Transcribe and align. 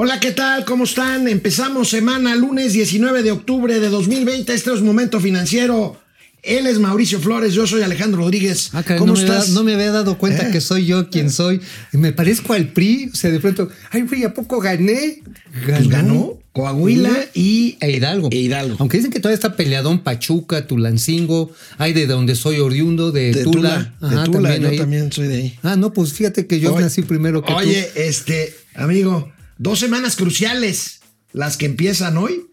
Hola, 0.00 0.20
¿qué 0.20 0.30
tal? 0.30 0.64
¿Cómo 0.64 0.84
están? 0.84 1.26
Empezamos 1.26 1.88
semana 1.88 2.36
lunes 2.36 2.72
19 2.72 3.24
de 3.24 3.32
octubre 3.32 3.80
de 3.80 3.88
2020. 3.88 4.54
Este 4.54 4.72
es 4.72 4.80
Momento 4.80 5.18
Financiero. 5.18 6.00
Él 6.44 6.68
es 6.68 6.78
Mauricio 6.78 7.18
Flores, 7.18 7.52
yo 7.52 7.66
soy 7.66 7.82
Alejandro 7.82 8.20
Rodríguez. 8.20 8.70
Ah, 8.74 8.84
¿Cómo 8.96 9.14
estás? 9.14 9.48
no 9.48 9.64
me 9.64 9.74
había 9.74 9.90
dado 9.90 10.16
cuenta 10.16 10.46
¿Eh? 10.46 10.50
que 10.52 10.60
soy 10.60 10.86
yo 10.86 11.10
quien 11.10 11.32
soy. 11.32 11.60
Me 11.90 12.12
parezco 12.12 12.52
al 12.52 12.68
PRI. 12.68 13.10
O 13.12 13.16
sea, 13.16 13.32
de 13.32 13.40
pronto, 13.40 13.70
ay, 13.90 14.02
güey, 14.02 14.22
¿a 14.22 14.32
poco 14.32 14.60
gané? 14.60 15.20
Pues 15.66 15.88
ganó. 15.88 16.38
Coahuila 16.52 17.16
y 17.34 17.76
e 17.80 17.90
Hidalgo. 17.90 18.28
e 18.30 18.36
Hidalgo. 18.36 18.76
Aunque 18.78 18.98
dicen 18.98 19.10
que 19.10 19.18
todavía 19.18 19.34
está 19.34 19.56
peleadón 19.56 20.04
Pachuca, 20.04 20.68
Tulancingo, 20.68 21.50
hay 21.76 21.92
de 21.92 22.06
donde 22.06 22.36
soy 22.36 22.60
oriundo, 22.60 23.10
de, 23.10 23.34
Tula. 23.42 23.96
Ajá, 24.00 24.22
de 24.22 24.30
Tula, 24.30 24.56
yo 24.58 24.76
también 24.76 25.10
soy 25.10 25.26
de 25.26 25.34
ahí. 25.34 25.58
Ah, 25.64 25.74
no, 25.74 25.92
pues 25.92 26.12
fíjate 26.12 26.46
que 26.46 26.60
yo 26.60 26.78
nací 26.78 27.02
primero 27.02 27.42
que 27.42 27.52
oye, 27.52 27.64
tú. 27.64 27.98
Oye, 27.98 28.08
este, 28.08 28.54
amigo, 28.76 29.32
Dos 29.58 29.80
semanas 29.80 30.16
cruciales, 30.16 31.00
las 31.32 31.56
que 31.56 31.66
empiezan 31.66 32.16
hoy. 32.16 32.46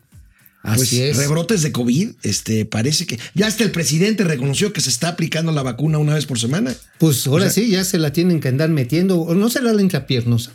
Así 0.63 0.77
pues, 0.77 0.93
es. 0.93 1.17
Rebrotes 1.17 1.61
de 1.61 1.71
COVID, 1.71 2.09
este, 2.23 2.65
parece 2.65 3.05
que 3.05 3.19
ya 3.35 3.45
hasta 3.45 3.63
el 3.63 3.69
presidente 3.69 4.23
reconoció 4.23 4.73
que 4.73 4.81
se 4.81 4.89
está 4.89 5.09
aplicando 5.09 5.51
la 5.51 5.61
vacuna 5.61 5.99
una 5.99 6.15
vez 6.15 6.25
por 6.25 6.39
semana. 6.39 6.73
Pues 6.97 7.27
ahora 7.27 7.51
sí, 7.51 7.69
ya 7.69 7.83
se 7.83 7.99
la 7.99 8.11
tienen 8.11 8.39
que 8.39 8.47
andar 8.47 8.69
metiendo, 8.69 9.21
o 9.21 9.35
no 9.35 9.49
será 9.51 9.71
la 9.73 9.81
intrapiernosa. 9.83 10.53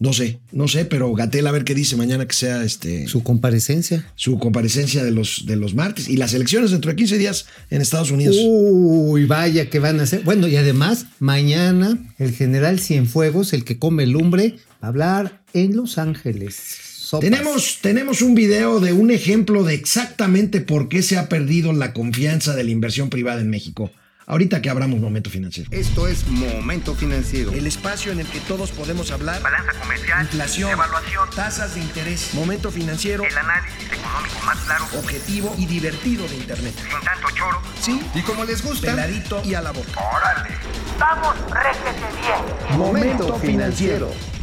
No 0.00 0.12
sé, 0.12 0.38
no 0.52 0.68
sé, 0.68 0.84
pero 0.84 1.12
Gatel 1.12 1.46
a 1.48 1.50
ver 1.50 1.64
qué 1.64 1.74
dice 1.74 1.96
mañana 1.96 2.26
que 2.26 2.34
sea 2.34 2.62
este. 2.62 3.08
Su 3.08 3.24
comparecencia. 3.24 4.06
Su 4.14 4.38
comparecencia 4.38 5.02
de 5.02 5.10
los, 5.10 5.44
de 5.44 5.56
los 5.56 5.74
martes 5.74 6.08
y 6.08 6.16
las 6.16 6.34
elecciones 6.34 6.70
dentro 6.70 6.92
de 6.92 6.96
15 6.96 7.18
días 7.18 7.46
en 7.68 7.82
Estados 7.82 8.12
Unidos. 8.12 8.36
Uy, 8.40 9.24
vaya 9.24 9.68
que 9.68 9.80
van 9.80 9.98
a 9.98 10.04
hacer. 10.04 10.22
Bueno, 10.22 10.46
y 10.46 10.54
además, 10.54 11.06
mañana 11.18 11.98
el 12.18 12.32
general 12.32 12.78
Cienfuegos, 12.78 13.52
el 13.52 13.64
que 13.64 13.78
come 13.78 14.06
lumbre, 14.06 14.56
hablar 14.80 15.42
en 15.52 15.76
Los 15.76 15.98
Ángeles. 15.98 16.88
Tenemos, 17.20 17.78
tenemos 17.80 18.20
un 18.20 18.34
video 18.34 18.80
de 18.80 18.92
un 18.92 19.10
ejemplo 19.10 19.64
de 19.64 19.74
exactamente 19.74 20.60
por 20.60 20.88
qué 20.88 21.02
se 21.02 21.16
ha 21.16 21.28
perdido 21.28 21.72
la 21.72 21.94
confianza 21.94 22.54
de 22.54 22.64
la 22.64 22.70
inversión 22.70 23.08
privada 23.08 23.40
en 23.40 23.48
México. 23.48 23.90
Ahorita 24.26 24.60
que 24.60 24.68
abramos 24.68 25.00
Momento 25.00 25.30
Financiero. 25.30 25.70
Esto 25.72 26.06
es 26.06 26.26
Momento 26.28 26.94
Financiero. 26.94 27.50
El 27.50 27.66
espacio 27.66 28.12
en 28.12 28.20
el 28.20 28.26
que 28.26 28.40
todos 28.40 28.72
podemos 28.72 29.10
hablar. 29.10 29.40
Balanza 29.40 29.72
comercial. 29.80 30.20
Inflación. 30.20 30.70
Evaluación. 30.70 31.30
Tasas 31.34 31.74
de 31.74 31.80
interés. 31.80 32.34
Momento 32.34 32.70
Financiero. 32.70 33.24
El 33.24 33.38
análisis 33.38 33.86
económico 33.86 34.38
más 34.44 34.58
claro. 34.66 34.84
Objetivo 34.98 35.54
y 35.56 35.64
divertido 35.64 36.28
de 36.28 36.36
Internet. 36.36 36.74
Sin 36.76 37.00
tanto 37.06 37.28
choro. 37.34 37.62
Sí. 37.80 38.02
Y 38.14 38.20
como 38.20 38.44
les 38.44 38.62
gusta. 38.62 38.90
Peladito 38.90 39.40
y 39.46 39.54
a 39.54 39.62
la 39.62 39.72
boca. 39.72 39.98
Órale. 39.98 40.50
Vamos, 40.98 41.34
réjete 41.50 42.06
bien. 42.20 42.78
Momento 42.78 43.34
Financiero. 43.38 44.37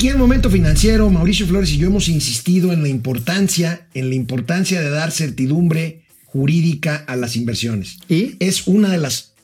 Aquí 0.00 0.08
en 0.08 0.16
Momento 0.16 0.48
Financiero, 0.48 1.10
Mauricio 1.10 1.46
Flores 1.46 1.72
y 1.72 1.76
yo 1.76 1.88
hemos 1.88 2.08
insistido 2.08 2.72
en 2.72 2.82
la 2.82 2.88
importancia, 2.88 3.86
en 3.92 4.08
la 4.08 4.14
importancia 4.14 4.80
de 4.80 4.88
dar 4.88 5.12
certidumbre 5.12 6.00
jurídica 6.24 7.04
a 7.06 7.16
las 7.16 7.36
inversiones. 7.36 7.98
¿Y? 8.08 8.34
Es 8.40 8.66
una 8.66 8.88
de 8.88 8.96
las 8.96 9.34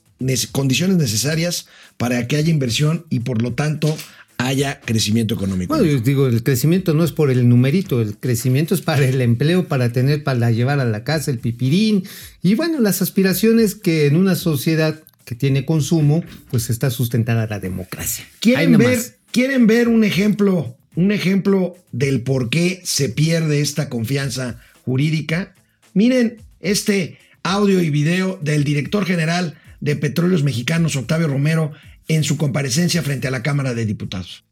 condiciones 0.53 0.97
necesarias 0.97 1.67
para 1.99 2.27
que 2.27 2.37
haya 2.37 2.49
inversión 2.49 3.05
y 3.11 3.21
por 3.21 3.43
lo 3.43 3.53
tanto 3.53 3.95
haya 4.39 4.81
crecimiento 4.81 5.35
económico. 5.35 5.75
Bueno, 5.75 5.93
yo 5.93 6.01
digo, 6.01 6.27
el 6.27 6.43
crecimiento 6.43 6.95
no 6.95 7.05
es 7.05 7.13
por 7.13 7.31
el 7.31 7.47
numerito, 7.51 8.01
el 8.01 8.17
crecimiento 8.17 8.75
es 8.75 8.81
para 8.81 9.07
el 9.07 9.21
empleo, 9.21 9.69
para 9.69 9.93
tener, 9.93 10.25
para 10.25 10.51
llevar 10.53 10.81
a 10.81 10.87
la 10.87 11.05
casa 11.05 11.31
el 11.31 11.39
pipirín 11.39 12.05
y 12.43 12.55
bueno, 12.55 12.81
las 12.81 13.03
aspiraciones 13.03 13.75
que 13.75 14.07
en 14.07 14.17
una 14.17 14.35
sociedad 14.35 15.03
que 15.27 15.35
tiene 15.35 15.67
consumo, 15.67 16.25
pues 16.51 16.71
está 16.71 16.89
sustentada 16.89 17.47
la 17.47 17.59
democracia. 17.61 18.25
¿Quieren 18.41 18.79
ver, 18.79 19.16
¿Quieren 19.37 19.67
ver 19.67 19.89
un 19.89 20.03
ejemplo, 20.03 20.79
un 20.95 21.13
ejemplo 21.13 21.77
del 21.93 22.23
por 22.23 22.49
qué 22.49 22.81
se 22.85 23.11
pierde 23.11 23.61
esta 23.61 23.91
confianza 23.91 24.63
jurídica? 24.87 25.53
Miren 25.93 26.39
este 26.59 27.19
audio 27.43 27.83
y 27.83 27.91
video 27.91 28.39
del 28.41 28.65
director 28.65 29.05
general 29.05 29.59
de 29.81 29.95
Petróleos 29.95 30.43
Mexicanos, 30.43 30.97
Octavio 30.97 31.29
Romero, 31.29 31.73
en 32.09 32.25
su 32.25 32.39
comparecencia 32.39 33.03
frente 33.03 33.29
a 33.29 33.31
la 33.31 33.43
Cámara 33.43 33.75
de 33.75 33.85
Diputados. 33.85 34.43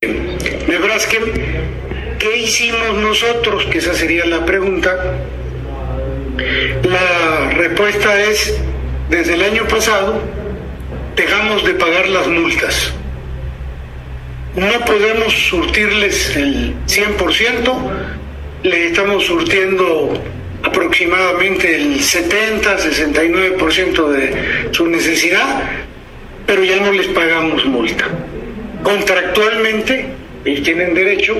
Nebraska, 0.00 1.18
¿qué 2.18 2.38
hicimos 2.38 3.00
nosotros? 3.00 3.66
Que 3.66 3.78
esa 3.78 3.94
sería 3.94 4.26
la 4.26 4.44
pregunta. 4.44 4.96
La 6.82 7.50
respuesta 7.50 8.20
es, 8.20 8.52
desde 9.08 9.34
el 9.34 9.42
año 9.42 9.68
pasado, 9.68 10.20
dejamos 11.14 11.64
de 11.64 11.74
pagar 11.74 12.08
las 12.08 12.26
multas 12.26 12.92
no 14.56 14.84
podemos 14.84 15.32
surtirles 15.32 16.36
el 16.36 16.74
100%, 16.86 17.74
le 18.64 18.88
estamos 18.88 19.24
surtiendo 19.24 20.12
aproximadamente 20.62 21.74
el 21.74 22.00
70-69% 22.00 24.08
de 24.08 24.68
su 24.72 24.86
necesidad, 24.86 25.62
pero 26.46 26.62
ya 26.64 26.76
no 26.76 26.92
les 26.92 27.08
pagamos 27.08 27.64
multa. 27.64 28.08
Contractualmente, 28.82 30.06
ellos 30.44 30.62
tienen 30.64 30.92
derecho, 30.94 31.34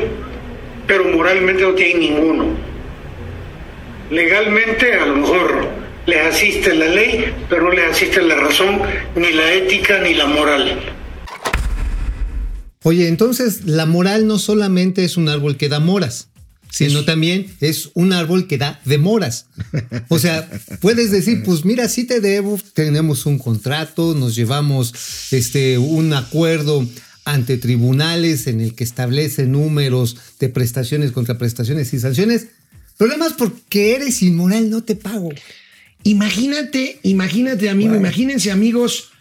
pero 0.87 1.05
moralmente 1.05 1.63
no 1.63 1.75
tienen 1.75 2.01
ninguno. 2.01 2.47
Legalmente, 4.11 4.95
a 4.95 5.05
lo 5.07 5.17
mejor 5.17 5.69
les 6.07 6.27
asiste 6.27 6.75
la 6.75 6.87
ley, 6.87 7.33
pero 7.49 7.63
no 7.63 7.71
les 7.73 7.91
asiste 7.91 8.23
la 8.23 8.37
razón, 8.37 8.81
ni 9.15 9.33
la 9.33 9.53
ética, 9.53 9.99
ni 9.99 10.15
la 10.15 10.27
moral. 10.27 10.81
Oye, 12.83 13.09
entonces 13.09 13.65
la 13.65 13.87
moral 13.87 14.27
no 14.27 14.39
solamente 14.39 15.05
es 15.05 15.17
un 15.17 15.29
árbol 15.29 15.57
que 15.57 15.69
da 15.69 15.81
moras, 15.81 16.29
sino 16.71 17.05
también 17.05 17.47
es 17.61 17.91
un 17.95 18.13
árbol 18.13 18.47
que 18.47 18.59
da 18.59 18.81
demoras. 18.85 19.47
O 20.09 20.19
sea, 20.19 20.49
puedes 20.81 21.11
decir, 21.11 21.43
pues 21.45 21.65
mira, 21.65 21.89
sí 21.89 22.05
te 22.05 22.21
debo, 22.21 22.59
tenemos 22.75 23.27
un 23.27 23.39
contrato, 23.39 24.15
nos 24.15 24.35
llevamos 24.35 24.95
este, 25.31 25.79
un 25.79 26.13
acuerdo 26.15 26.89
ante 27.25 27.57
tribunales 27.57 28.47
en 28.47 28.61
el 28.61 28.75
que 28.75 28.85
establece 28.85 29.47
números 29.47 30.17
de 30.41 30.49
prestaciones, 30.49 31.13
contraprestaciones 31.13 31.93
y 31.93 32.01
sanciones. 32.01 32.49
Problemas 32.97 33.35
porque 33.35 33.95
eres 33.95 34.23
inmoral, 34.23 34.71
no 34.71 34.83
te 34.83 34.97
pago. 34.97 35.29
Imagínate, 36.05 36.99
imagínate, 37.05 37.69
amigo, 37.69 37.95
imagínense, 37.95 38.51
amigos, 38.51 39.12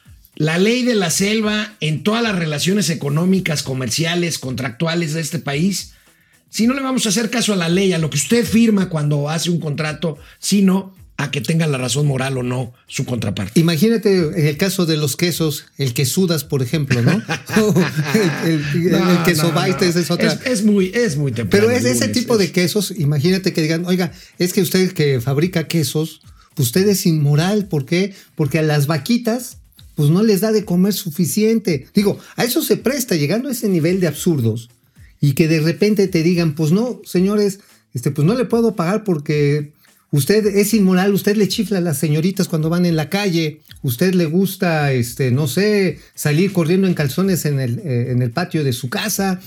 la 0.41 0.57
ley 0.57 0.81
de 0.81 0.95
la 0.95 1.11
selva 1.11 1.75
en 1.81 2.01
todas 2.01 2.23
las 2.23 2.35
relaciones 2.35 2.89
económicas, 2.89 3.61
comerciales, 3.61 4.39
contractuales 4.39 5.13
de 5.13 5.21
este 5.21 5.37
país, 5.37 5.93
si 6.49 6.65
no 6.65 6.73
le 6.73 6.81
vamos 6.81 7.05
a 7.05 7.09
hacer 7.09 7.29
caso 7.29 7.53
a 7.53 7.55
la 7.55 7.69
ley, 7.69 7.93
a 7.93 7.99
lo 7.99 8.09
que 8.09 8.17
usted 8.17 8.43
firma 8.43 8.89
cuando 8.89 9.29
hace 9.29 9.51
un 9.51 9.59
contrato, 9.59 10.17
sino 10.39 10.95
a 11.17 11.29
que 11.29 11.41
tenga 11.41 11.67
la 11.67 11.77
razón 11.77 12.07
moral 12.07 12.39
o 12.39 12.43
no 12.43 12.73
su 12.87 13.05
contraparte. 13.05 13.59
Imagínate 13.59 14.17
en 14.17 14.47
el 14.47 14.57
caso 14.57 14.87
de 14.87 14.97
los 14.97 15.15
quesos, 15.15 15.65
el 15.77 15.93
que 15.93 16.07
sudas, 16.07 16.43
por 16.43 16.63
ejemplo, 16.63 17.03
¿no? 17.03 17.11
el, 18.43 18.63
queso 19.23 19.51
no, 19.51 19.63
es 19.63 20.09
otra. 20.09 20.39
Es, 20.43 20.63
muy, 20.63 20.91
es 20.95 21.17
muy 21.17 21.33
temprano. 21.33 21.67
Pero 21.67 21.77
es 21.77 21.85
ese 21.85 22.07
tipo 22.07 22.39
de 22.39 22.51
quesos, 22.51 22.91
imagínate 22.97 23.53
que 23.53 23.61
digan, 23.61 23.85
oiga, 23.85 24.11
es 24.39 24.53
que 24.53 24.63
usted 24.63 24.91
que 24.93 25.21
fabrica 25.21 25.67
quesos, 25.67 26.21
usted 26.57 26.89
es 26.89 27.05
inmoral. 27.05 27.67
¿Por 27.67 27.85
qué? 27.85 28.15
Porque 28.33 28.57
a 28.57 28.63
las 28.63 28.87
vaquitas 28.87 29.60
pues 29.95 30.09
no 30.09 30.23
les 30.23 30.41
da 30.41 30.51
de 30.51 30.65
comer 30.65 30.93
suficiente. 30.93 31.87
Digo, 31.93 32.19
a 32.35 32.43
eso 32.43 32.61
se 32.61 32.77
presta, 32.77 33.15
llegando 33.15 33.49
a 33.49 33.51
ese 33.51 33.69
nivel 33.69 33.99
de 33.99 34.07
absurdos, 34.07 34.69
y 35.19 35.33
que 35.33 35.47
de 35.47 35.59
repente 35.59 36.07
te 36.07 36.23
digan, 36.23 36.55
pues 36.55 36.71
no, 36.71 37.01
señores, 37.05 37.59
este, 37.93 38.11
pues 38.11 38.25
no 38.25 38.35
le 38.35 38.45
puedo 38.45 38.75
pagar 38.75 39.03
porque 39.03 39.73
usted 40.09 40.45
es 40.47 40.73
inmoral, 40.73 41.13
usted 41.13 41.35
le 41.35 41.47
chifla 41.47 41.77
a 41.77 41.81
las 41.81 41.99
señoritas 41.99 42.47
cuando 42.47 42.69
van 42.69 42.85
en 42.85 42.95
la 42.95 43.09
calle, 43.09 43.61
usted 43.83 44.15
le 44.15 44.25
gusta, 44.25 44.91
este, 44.93 45.31
no 45.31 45.47
sé, 45.47 45.99
salir 46.15 46.51
corriendo 46.51 46.87
en 46.87 46.95
calzones 46.95 47.45
en 47.45 47.59
el, 47.59 47.79
eh, 47.79 48.11
en 48.11 48.21
el 48.21 48.31
patio 48.31 48.63
de 48.63 48.73
su 48.73 48.89
casa. 48.89 49.39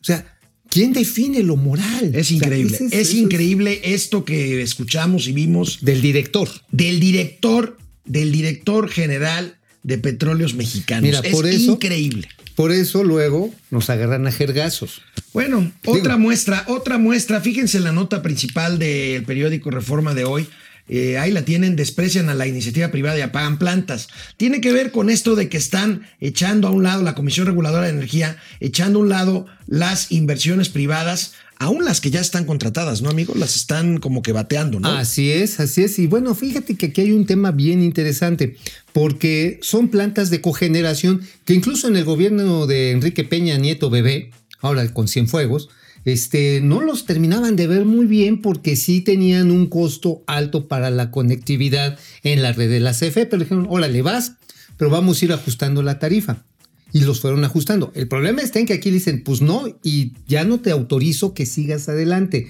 O 0.00 0.04
sea, 0.04 0.26
¿Quién 0.72 0.94
define 0.94 1.42
lo 1.42 1.56
moral? 1.56 2.12
Es 2.14 2.30
increíble. 2.30 2.78
es, 2.92 3.12
increíble 3.12 3.82
esto 3.84 4.24
que 4.24 4.62
escuchamos 4.62 5.28
y 5.28 5.32
vimos. 5.32 5.80
Del 5.82 6.00
director. 6.00 6.48
Del 6.70 6.98
director, 6.98 7.76
del 8.06 8.32
director 8.32 8.88
general 8.88 9.58
de 9.82 9.98
petróleos 9.98 10.54
mexicanos. 10.54 11.02
Mira, 11.04 11.20
es 11.22 11.32
por 11.34 11.46
eso, 11.46 11.72
increíble. 11.72 12.28
Por 12.54 12.70
eso 12.72 13.02
luego 13.04 13.52
nos 13.70 13.90
agarran 13.90 14.26
a 14.26 14.32
jergazos. 14.32 15.02
Bueno, 15.32 15.72
otra 15.86 16.16
muestra, 16.18 16.64
otra 16.68 16.98
muestra. 16.98 17.40
Fíjense 17.40 17.78
en 17.78 17.84
la 17.84 17.92
nota 17.92 18.22
principal 18.22 18.78
del 18.78 19.24
periódico 19.24 19.70
Reforma 19.70 20.14
de 20.14 20.24
hoy. 20.24 20.46
eh, 20.88 21.16
ahí 21.16 21.30
la 21.30 21.44
tienen, 21.44 21.76
desprecian 21.76 22.28
a 22.28 22.34
la 22.34 22.46
iniciativa 22.46 22.90
privada 22.90 23.16
y 23.18 23.22
apagan 23.22 23.58
plantas. 23.58 24.08
Tiene 24.36 24.60
que 24.60 24.72
ver 24.72 24.90
con 24.90 25.08
esto 25.10 25.36
de 25.36 25.48
que 25.48 25.56
están 25.56 26.06
echando 26.20 26.68
a 26.68 26.70
un 26.70 26.82
lado 26.82 27.02
la 27.02 27.14
Comisión 27.14 27.46
Reguladora 27.46 27.86
de 27.86 27.92
Energía, 27.92 28.36
echando 28.60 28.98
a 28.98 29.02
un 29.02 29.08
lado 29.08 29.46
las 29.66 30.12
inversiones 30.12 30.68
privadas, 30.68 31.32
aún 31.58 31.84
las 31.84 32.00
que 32.00 32.10
ya 32.10 32.20
están 32.20 32.44
contratadas, 32.44 33.02
¿no, 33.02 33.10
amigo? 33.10 33.34
Las 33.36 33.56
están 33.56 33.98
como 33.98 34.22
que 34.22 34.32
bateando, 34.32 34.80
¿no? 34.80 34.88
Así 34.88 35.30
es, 35.30 35.60
así 35.60 35.82
es. 35.82 35.98
Y 35.98 36.06
bueno, 36.06 36.34
fíjate 36.34 36.76
que 36.76 36.86
aquí 36.86 37.02
hay 37.02 37.12
un 37.12 37.26
tema 37.26 37.50
bien 37.50 37.82
interesante, 37.82 38.56
porque 38.92 39.58
son 39.62 39.88
plantas 39.88 40.30
de 40.30 40.40
cogeneración 40.40 41.22
que 41.44 41.54
incluso 41.54 41.88
en 41.88 41.96
el 41.96 42.04
gobierno 42.04 42.66
de 42.66 42.90
Enrique 42.90 43.24
Peña 43.24 43.56
Nieto 43.58 43.90
Bebé, 43.90 44.30
ahora 44.60 44.86
con 44.92 45.08
Cienfuegos, 45.08 45.68
este, 46.04 46.60
no 46.62 46.80
los 46.80 47.06
terminaban 47.06 47.54
de 47.54 47.66
ver 47.66 47.84
muy 47.84 48.06
bien 48.06 48.42
porque 48.42 48.74
sí 48.76 49.00
tenían 49.00 49.50
un 49.50 49.66
costo 49.66 50.22
alto 50.26 50.66
para 50.66 50.90
la 50.90 51.10
conectividad 51.10 51.98
en 52.24 52.42
la 52.42 52.52
red 52.52 52.70
de 52.70 52.80
la 52.80 52.92
CFE, 52.92 53.26
pero 53.26 53.42
dijeron, 53.42 53.66
órale, 53.70 54.02
vas, 54.02 54.32
pero 54.76 54.90
vamos 54.90 55.22
a 55.22 55.24
ir 55.26 55.32
ajustando 55.32 55.82
la 55.82 55.98
tarifa. 55.98 56.44
Y 56.92 57.00
los 57.00 57.20
fueron 57.20 57.44
ajustando. 57.44 57.90
El 57.94 58.08
problema 58.08 58.42
está 58.42 58.58
en 58.58 58.66
que 58.66 58.74
aquí 58.74 58.90
dicen, 58.90 59.22
pues 59.24 59.40
no, 59.40 59.64
y 59.82 60.12
ya 60.26 60.44
no 60.44 60.60
te 60.60 60.70
autorizo 60.70 61.32
que 61.32 61.46
sigas 61.46 61.88
adelante. 61.88 62.48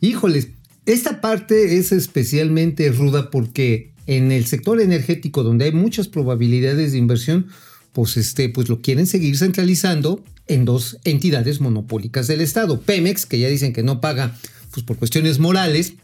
Híjoles, 0.00 0.48
esta 0.86 1.20
parte 1.20 1.78
es 1.78 1.92
especialmente 1.92 2.90
ruda 2.90 3.30
porque 3.30 3.92
en 4.06 4.32
el 4.32 4.46
sector 4.46 4.80
energético, 4.80 5.42
donde 5.42 5.66
hay 5.66 5.72
muchas 5.72 6.08
probabilidades 6.08 6.92
de 6.92 6.98
inversión, 6.98 7.46
pues, 7.92 8.16
este, 8.16 8.48
pues 8.48 8.68
lo 8.68 8.80
quieren 8.80 9.06
seguir 9.06 9.38
centralizando 9.38 10.22
en 10.46 10.64
dos 10.64 10.98
entidades 11.04 11.60
monopólicas 11.60 12.26
del 12.26 12.40
Estado. 12.40 12.80
Pemex, 12.80 13.24
que 13.24 13.38
ya 13.38 13.48
dicen 13.48 13.72
que 13.72 13.82
no 13.82 14.00
paga 14.00 14.36
pues, 14.72 14.84
por 14.84 14.96
cuestiones 14.96 15.38
morales, 15.38 15.94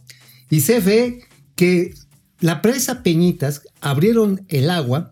y 0.49 0.61
CFE, 0.61 1.21
que 1.57 1.95
la 2.41 2.63
presa 2.63 3.03
Peñitas 3.03 3.63
abrieron 3.81 4.45
el 4.49 4.71
agua 4.71 5.11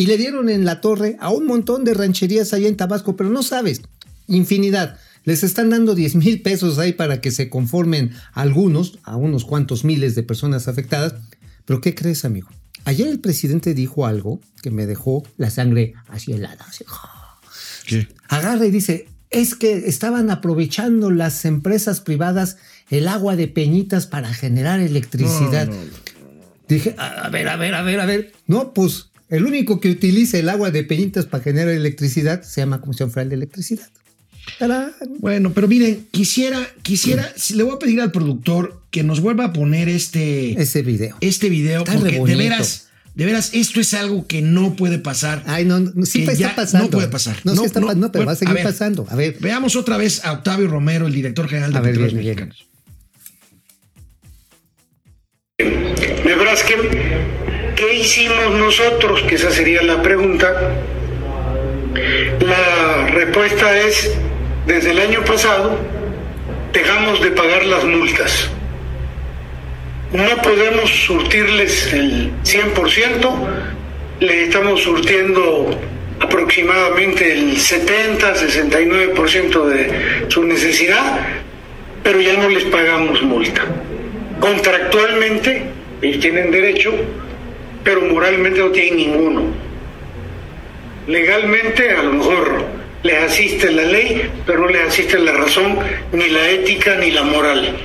y 0.00 0.06
le 0.06 0.16
dieron 0.16 0.48
en 0.48 0.64
la 0.64 0.80
torre 0.80 1.18
a 1.20 1.28
un 1.28 1.44
montón 1.44 1.84
de 1.84 1.92
rancherías 1.92 2.54
allá 2.54 2.68
en 2.68 2.76
Tabasco, 2.78 3.16
pero 3.16 3.28
no 3.28 3.42
sabes, 3.42 3.82
infinidad. 4.28 4.98
Les 5.24 5.44
están 5.44 5.68
dando 5.68 5.94
10 5.94 6.14
mil 6.14 6.40
pesos 6.40 6.78
ahí 6.78 6.94
para 6.94 7.20
que 7.20 7.30
se 7.30 7.50
conformen 7.50 8.12
algunos, 8.32 8.98
a 9.02 9.16
unos 9.16 9.44
cuantos 9.44 9.84
miles 9.84 10.14
de 10.14 10.22
personas 10.22 10.68
afectadas. 10.68 11.16
Pero 11.66 11.82
¿qué 11.82 11.94
crees, 11.94 12.24
amigo? 12.24 12.48
Ayer 12.86 13.08
el 13.08 13.20
presidente 13.20 13.74
dijo 13.74 14.06
algo 14.06 14.40
que 14.62 14.70
me 14.70 14.86
dejó 14.86 15.22
la 15.36 15.50
sangre 15.50 15.92
así 16.08 16.32
helada. 16.32 16.64
Así, 16.66 16.82
¿Qué? 17.86 18.08
agarra 18.28 18.64
y 18.64 18.70
dice, 18.70 19.06
es 19.28 19.54
que 19.54 19.86
estaban 19.86 20.30
aprovechando 20.30 21.10
las 21.10 21.44
empresas 21.44 22.00
privadas 22.00 22.56
el 22.88 23.06
agua 23.06 23.36
de 23.36 23.48
peñitas 23.48 24.06
para 24.06 24.32
generar 24.32 24.80
electricidad. 24.80 25.66
No, 25.66 25.74
no, 25.74 25.84
no. 25.84 26.10
Dije, 26.68 26.94
a 26.96 27.28
ver, 27.28 27.48
a 27.48 27.56
ver, 27.56 27.74
a 27.74 27.82
ver, 27.82 28.00
a 28.00 28.06
ver. 28.06 28.32
No, 28.46 28.72
pues 28.72 29.09
el 29.30 29.46
único 29.46 29.80
que 29.80 29.90
utiliza 29.90 30.38
el 30.38 30.48
agua 30.48 30.70
de 30.70 30.84
peñitas 30.84 31.26
para 31.26 31.42
generar 31.42 31.68
electricidad 31.74 32.42
se 32.42 32.60
llama 32.60 32.80
Comisión 32.80 33.10
Federal 33.10 33.30
de 33.30 33.34
Electricidad. 33.36 33.88
¡Tarán! 34.58 34.92
Bueno, 35.18 35.52
pero 35.52 35.68
miren, 35.68 36.06
quisiera, 36.10 36.58
quisiera, 36.82 37.32
si 37.36 37.54
le 37.54 37.62
voy 37.62 37.74
a 37.76 37.78
pedir 37.78 38.00
al 38.00 38.10
productor 38.10 38.82
que 38.90 39.02
nos 39.04 39.20
vuelva 39.20 39.44
a 39.46 39.52
poner 39.52 39.88
este, 39.88 40.60
Ese 40.60 40.82
video. 40.82 41.16
este 41.20 41.48
video, 41.48 41.80
Está 41.84 41.94
porque 41.94 42.18
de 42.18 42.36
veras, 42.36 42.88
de 43.14 43.24
veras, 43.26 43.50
esto 43.52 43.80
es 43.80 43.94
algo 43.94 44.26
que 44.26 44.42
no 44.42 44.74
puede 44.76 44.98
pasar. 44.98 45.44
Ay, 45.46 45.64
no, 45.64 45.78
no, 45.78 46.04
sí 46.06 46.24
que 46.24 46.32
está 46.32 46.56
pasando. 46.56 46.86
No 46.86 46.90
puede 46.90 47.08
pasar. 47.08 47.36
No, 47.44 47.54
sí 47.54 47.64
está 47.64 47.80
pa- 47.80 47.94
no, 47.94 48.10
pero 48.10 48.24
va 48.26 48.32
a 48.32 48.36
seguir 48.36 48.54
ver, 48.54 48.64
pasando. 48.64 49.06
A 49.10 49.14
ver. 49.14 49.36
Veamos 49.40 49.76
otra 49.76 49.96
vez 49.96 50.24
a 50.24 50.32
Octavio 50.32 50.66
Romero, 50.68 51.06
el 51.06 51.12
director 51.12 51.46
general 51.48 51.72
de 51.72 51.78
A 51.78 51.80
ver, 51.82 51.92
Petróleos 51.92 52.14
bien, 52.14 52.36
bien. 52.36 52.48
Mexicanos. 52.48 52.66
¿qué 56.66 57.39
hicimos 58.00 58.50
nosotros? 58.52 59.22
Que 59.22 59.36
esa 59.36 59.50
sería 59.50 59.82
la 59.82 60.02
pregunta. 60.02 60.74
La 62.40 63.06
respuesta 63.08 63.78
es, 63.78 64.16
desde 64.66 64.92
el 64.92 65.00
año 65.00 65.24
pasado, 65.24 65.76
dejamos 66.72 67.20
de 67.22 67.32
pagar 67.32 67.66
las 67.66 67.84
multas. 67.84 68.48
No 70.12 70.42
podemos 70.42 70.90
surtirles 70.90 71.92
el 71.92 72.32
100%, 72.42 73.48
le 74.20 74.44
estamos 74.44 74.82
surtiendo 74.82 75.76
aproximadamente 76.20 77.32
el 77.32 77.56
70-69% 77.56 79.66
de 79.66 80.26
su 80.28 80.44
necesidad, 80.44 81.26
pero 82.02 82.20
ya 82.20 82.34
no 82.34 82.48
les 82.48 82.64
pagamos 82.64 83.22
multa. 83.22 83.62
Contractualmente, 84.40 85.62
ellos 86.02 86.20
tienen 86.20 86.50
derecho, 86.50 86.92
pero 87.84 88.02
moralmente 88.02 88.58
no 88.60 88.70
tienen 88.70 88.96
ninguno. 88.96 89.42
Legalmente, 91.08 91.90
a 91.90 92.02
lo 92.02 92.12
mejor 92.12 92.64
les 93.02 93.22
asiste 93.22 93.72
la 93.72 93.82
ley, 93.84 94.22
pero 94.46 94.60
no 94.60 94.68
les 94.68 94.86
asiste 94.88 95.18
la 95.18 95.32
razón, 95.32 95.78
ni 96.12 96.28
la 96.28 96.50
ética, 96.50 96.96
ni 96.98 97.10
la 97.10 97.22
moral. 97.24 97.76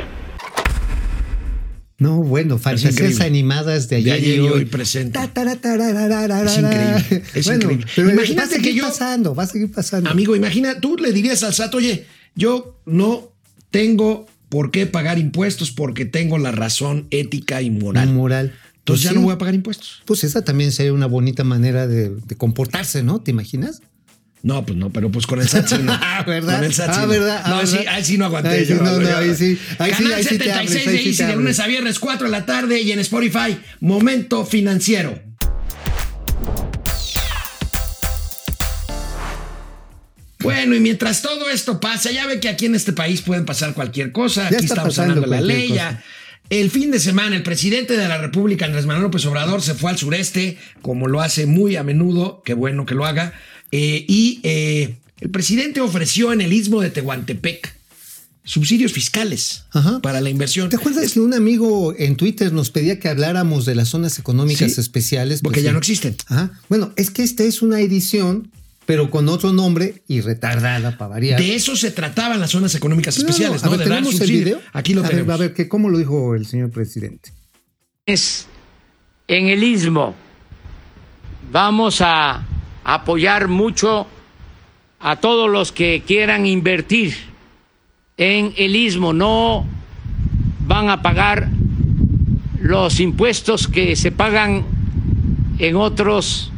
No, 1.98 2.18
bueno, 2.22 2.58
fantasías 2.58 3.22
animadas 3.22 3.88
de 3.88 4.02
De 4.02 4.12
ayer, 4.12 4.14
ayer 4.16 4.36
y 4.38 4.40
hoy. 4.42 4.48
hoy 4.50 4.66
presente. 4.66 5.18
Ta. 5.18 5.24
Es 5.24 6.58
increíble, 6.58 7.24
es 7.34 7.46
bueno, 7.46 7.62
increíble. 7.64 7.86
Pero 7.96 8.10
Imagínate 8.12 8.36
va 8.42 8.44
a 8.44 8.48
seguir 8.50 8.72
que 8.72 8.78
yo- 8.78 8.84
pasando, 8.84 9.34
va 9.34 9.44
a 9.44 9.48
seguir 9.48 9.72
pasando. 9.72 10.10
Amigo, 10.10 10.36
imagina, 10.36 10.80
tú 10.82 10.98
le 10.98 11.14
dirías 11.14 11.42
al 11.44 11.54
SAT, 11.54 11.74
oye, 11.76 12.06
yo 12.36 12.76
no 12.86 13.32
tengo 13.72 14.28
por 14.50 14.72
qué 14.72 14.86
pagar 14.88 15.18
impuestos 15.20 15.72
porque 15.72 16.04
tengo 16.06 16.38
la 16.38 16.52
razón 16.52 17.08
ética 17.12 17.62
y 17.62 17.72
moral. 17.72 18.10
moral. 18.14 18.54
Entonces 18.86 19.02
Pues 19.02 19.02
ya 19.02 19.10
sí, 19.10 19.16
no 19.16 19.22
voy 19.22 19.34
a 19.34 19.38
pagar 19.40 19.56
impuestos. 19.56 20.04
Pues 20.06 20.24
esa 20.24 20.44
también 20.44 20.72
sería 20.72 20.94
una 20.94 21.08
bonita 21.08 21.44
manera 21.44 21.88
de, 21.88 22.10
de 22.12 22.36
comportarse, 22.38 23.02
¿no? 23.02 23.20
¿Te 23.20 23.32
imaginas? 23.32 23.82
No, 24.44 24.64
pues 24.64 24.78
no, 24.78 24.92
pero 24.92 25.10
pues 25.10 25.26
con 25.26 25.42
el 25.42 25.50
SAT 25.50 25.68
sí 25.68 25.76
no. 25.82 25.92
Ah, 26.00 26.24
¿verdad? 26.28 26.58
Con 26.58 26.66
el 26.66 26.74
SAT 26.76 26.94
sí 26.94 27.00
Ah, 27.00 27.02
no. 27.02 27.08
¿verdad? 27.08 27.42
Ah, 27.44 27.50
No, 27.50 27.58
¿verdad? 27.58 27.80
sí, 27.80 27.88
ahí 27.88 28.06
sí 28.06 28.18
no 28.20 28.26
aguanté 28.26 28.50
Ahí 28.50 28.66
yo. 28.68 28.76
no, 28.76 29.00
no, 29.00 29.18
ahí 29.18 29.34
sí. 29.34 29.58
Ahí 29.80 29.90
sí, 29.92 29.98
Canal 30.04 30.14
ahí 30.14 30.24
sí 30.24 30.38
te 30.38 30.44
76 30.46 30.86
abres, 30.88 31.04
de 31.04 31.10
Easy 31.10 31.24
de 31.24 31.36
lunes 31.36 31.60
a 31.60 31.66
viernes, 31.66 31.98
4 31.98 32.28
de 32.28 32.32
la 32.32 32.46
tarde 32.46 32.80
y 32.80 32.92
en 32.92 33.00
Spotify, 33.00 33.58
Momento 33.80 34.46
Financiero. 34.46 35.20
Bueno, 40.40 40.76
y 40.76 40.80
mientras 40.80 41.22
todo 41.24 41.50
esto 41.50 41.80
pasa, 41.80 42.12
ya 42.12 42.28
ve 42.28 42.40
que 42.40 42.50
aquí 42.50 42.68
en 42.68 42.76
este 42.76 42.94
país 42.94 43.22
pueden 43.22 43.46
pasar 43.46 43.74
cualquier 43.74 44.12
cosa. 44.12 44.42
Ya 44.44 44.48
Aquí 44.48 44.66
está 44.66 44.76
estamos 44.76 44.90
pasando 44.96 45.14
hablando 45.24 45.36
de 45.36 45.42
la 45.42 45.48
ley. 45.48 45.70
ya. 45.74 46.04
El 46.50 46.70
fin 46.70 46.92
de 46.92 47.00
semana, 47.00 47.36
el 47.36 47.44
presidente 47.44 47.98
de 47.98 48.08
la 48.08 48.20
República, 48.20 48.66
Andrés 48.66 48.86
Manuel 48.86 49.04
López 49.04 49.26
Obrador, 49.26 49.62
se 49.62 49.74
fue 49.74 49.90
al 49.92 49.98
sureste, 49.98 50.58
como 50.82 51.08
lo 51.08 51.22
hace 51.22 51.46
muy 51.48 51.76
a 51.76 51.84
menudo, 51.84 52.42
qué 52.46 52.54
bueno 52.54 52.86
que 52.86 52.94
lo 52.94 53.06
haga, 53.06 53.34
eh, 53.72 54.06
y 54.08 54.42
eh, 54.44 54.96
el 55.22 55.30
presidente 55.32 55.82
ofreció 55.82 56.32
en 56.34 56.42
el 56.42 56.54
istmo 56.54 56.82
de 56.82 56.92
Tehuantepec 56.92 57.74
subsidios 58.44 58.94
fiscales 58.94 59.64
Ajá. 59.72 60.00
para 60.04 60.22
la 60.22 60.30
inversión. 60.30 60.70
¿Te 60.70 60.76
acuerdas 60.76 61.14
que 61.14 61.20
un 61.20 61.34
amigo 61.34 61.96
en 61.98 62.16
Twitter 62.16 62.54
nos 62.54 62.70
pedía 62.70 63.00
que 63.00 63.10
habláramos 63.10 63.66
de 63.66 63.74
las 63.74 63.90
zonas 63.90 64.20
económicas 64.20 64.74
Sí, 64.74 64.82
especiales? 64.82 65.42
porque 65.42 65.56
Pues 65.62 65.64
ya 65.64 65.70
sí. 65.72 65.74
no 65.74 65.80
existen. 65.80 66.16
Ajá. 66.28 66.52
Bueno, 66.70 66.94
es 66.96 67.10
que 67.10 67.24
esta 67.24 67.44
es 67.44 67.64
una 67.64 67.80
edición, 67.80 68.52
pero 68.86 69.10
con 69.10 69.28
otro 69.30 69.52
nombre 69.54 70.04
y 70.08 70.22
retardada 70.22 70.98
para 70.98 71.10
variar. 71.10 71.40
De 71.40 71.56
eso 71.56 71.76
se 71.76 71.92
trataban 71.92 72.40
las 72.40 72.52
zonas 72.52 72.76
económicas 72.76 73.18
especiales, 73.18 73.64
a 73.64 73.66
¿no? 73.66 73.72
ver, 73.72 73.80
de 73.80 73.86
dar 73.90 73.98
¿tenemos 74.00 74.22
el 74.22 74.32
video? 74.32 74.62
Aquí 74.74 74.94
lo 74.94 75.04
a 75.04 75.08
tenemos. 75.08 75.28
Ver, 75.28 75.36
a 75.36 75.38
ver, 75.38 75.54
¿qué, 75.54 75.68
¿cómo 75.68 75.90
lo 75.90 75.98
dijo 75.98 76.36
el 76.36 76.46
señor 76.46 76.72
presidente? 76.72 77.32
es 78.06 78.48
en 79.28 79.48
el 79.48 79.64
istmo. 79.64 80.14
Vamos 81.52 82.02
a 82.02 82.44
apoyar 82.84 83.48
mucho 83.48 84.06
a 85.00 85.16
todos 85.16 85.50
los 85.50 85.72
que 85.72 86.04
quieran 86.06 86.46
invertir 86.46 87.16
en 88.18 88.54
el 88.58 88.76
istmo. 88.76 89.12
No 89.12 89.66
van 90.68 90.90
a 90.90 91.02
pagar 91.02 91.50
los 92.62 93.00
impuestos 93.00 93.68
que 93.68 93.96
se 93.96 94.12
pagan 94.12 94.66
en 95.58 95.76
otros 95.76 96.52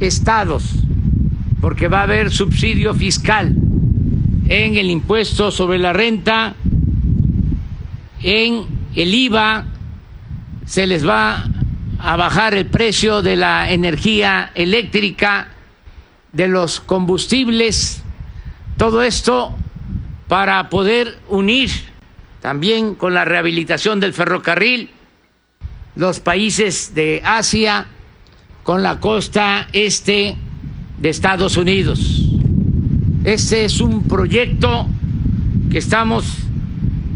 estados, 0.00 0.64
porque 1.60 1.88
va 1.88 2.00
a 2.00 2.04
haber 2.04 2.30
subsidio 2.30 2.94
fiscal 2.94 3.54
en 4.48 4.76
el 4.76 4.90
impuesto 4.90 5.50
sobre 5.50 5.78
la 5.78 5.92
renta, 5.92 6.54
en 8.22 8.66
el 8.94 9.14
IVA, 9.14 9.66
se 10.64 10.86
les 10.86 11.06
va 11.06 11.44
a 11.98 12.16
bajar 12.16 12.54
el 12.54 12.66
precio 12.66 13.22
de 13.22 13.36
la 13.36 13.70
energía 13.70 14.50
eléctrica, 14.54 15.48
de 16.32 16.48
los 16.48 16.80
combustibles, 16.80 18.02
todo 18.76 19.02
esto 19.02 19.56
para 20.28 20.68
poder 20.68 21.18
unir 21.28 21.70
también 22.40 22.94
con 22.94 23.14
la 23.14 23.24
rehabilitación 23.24 23.98
del 23.98 24.12
ferrocarril 24.12 24.90
los 25.96 26.20
países 26.20 26.94
de 26.94 27.20
Asia 27.24 27.86
con 28.62 28.82
la 28.82 29.00
costa 29.00 29.66
este 29.72 30.36
de 31.00 31.08
Estados 31.08 31.56
Unidos. 31.56 32.24
Este 33.24 33.64
es 33.64 33.80
un 33.80 34.04
proyecto 34.04 34.88
que 35.70 35.78
estamos 35.78 36.24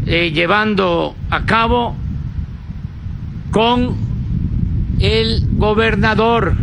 eh, 0.05 0.31
llevando 0.31 1.15
a 1.29 1.45
cabo 1.45 1.95
con 3.51 3.95
el 4.99 5.47
gobernador 5.57 6.55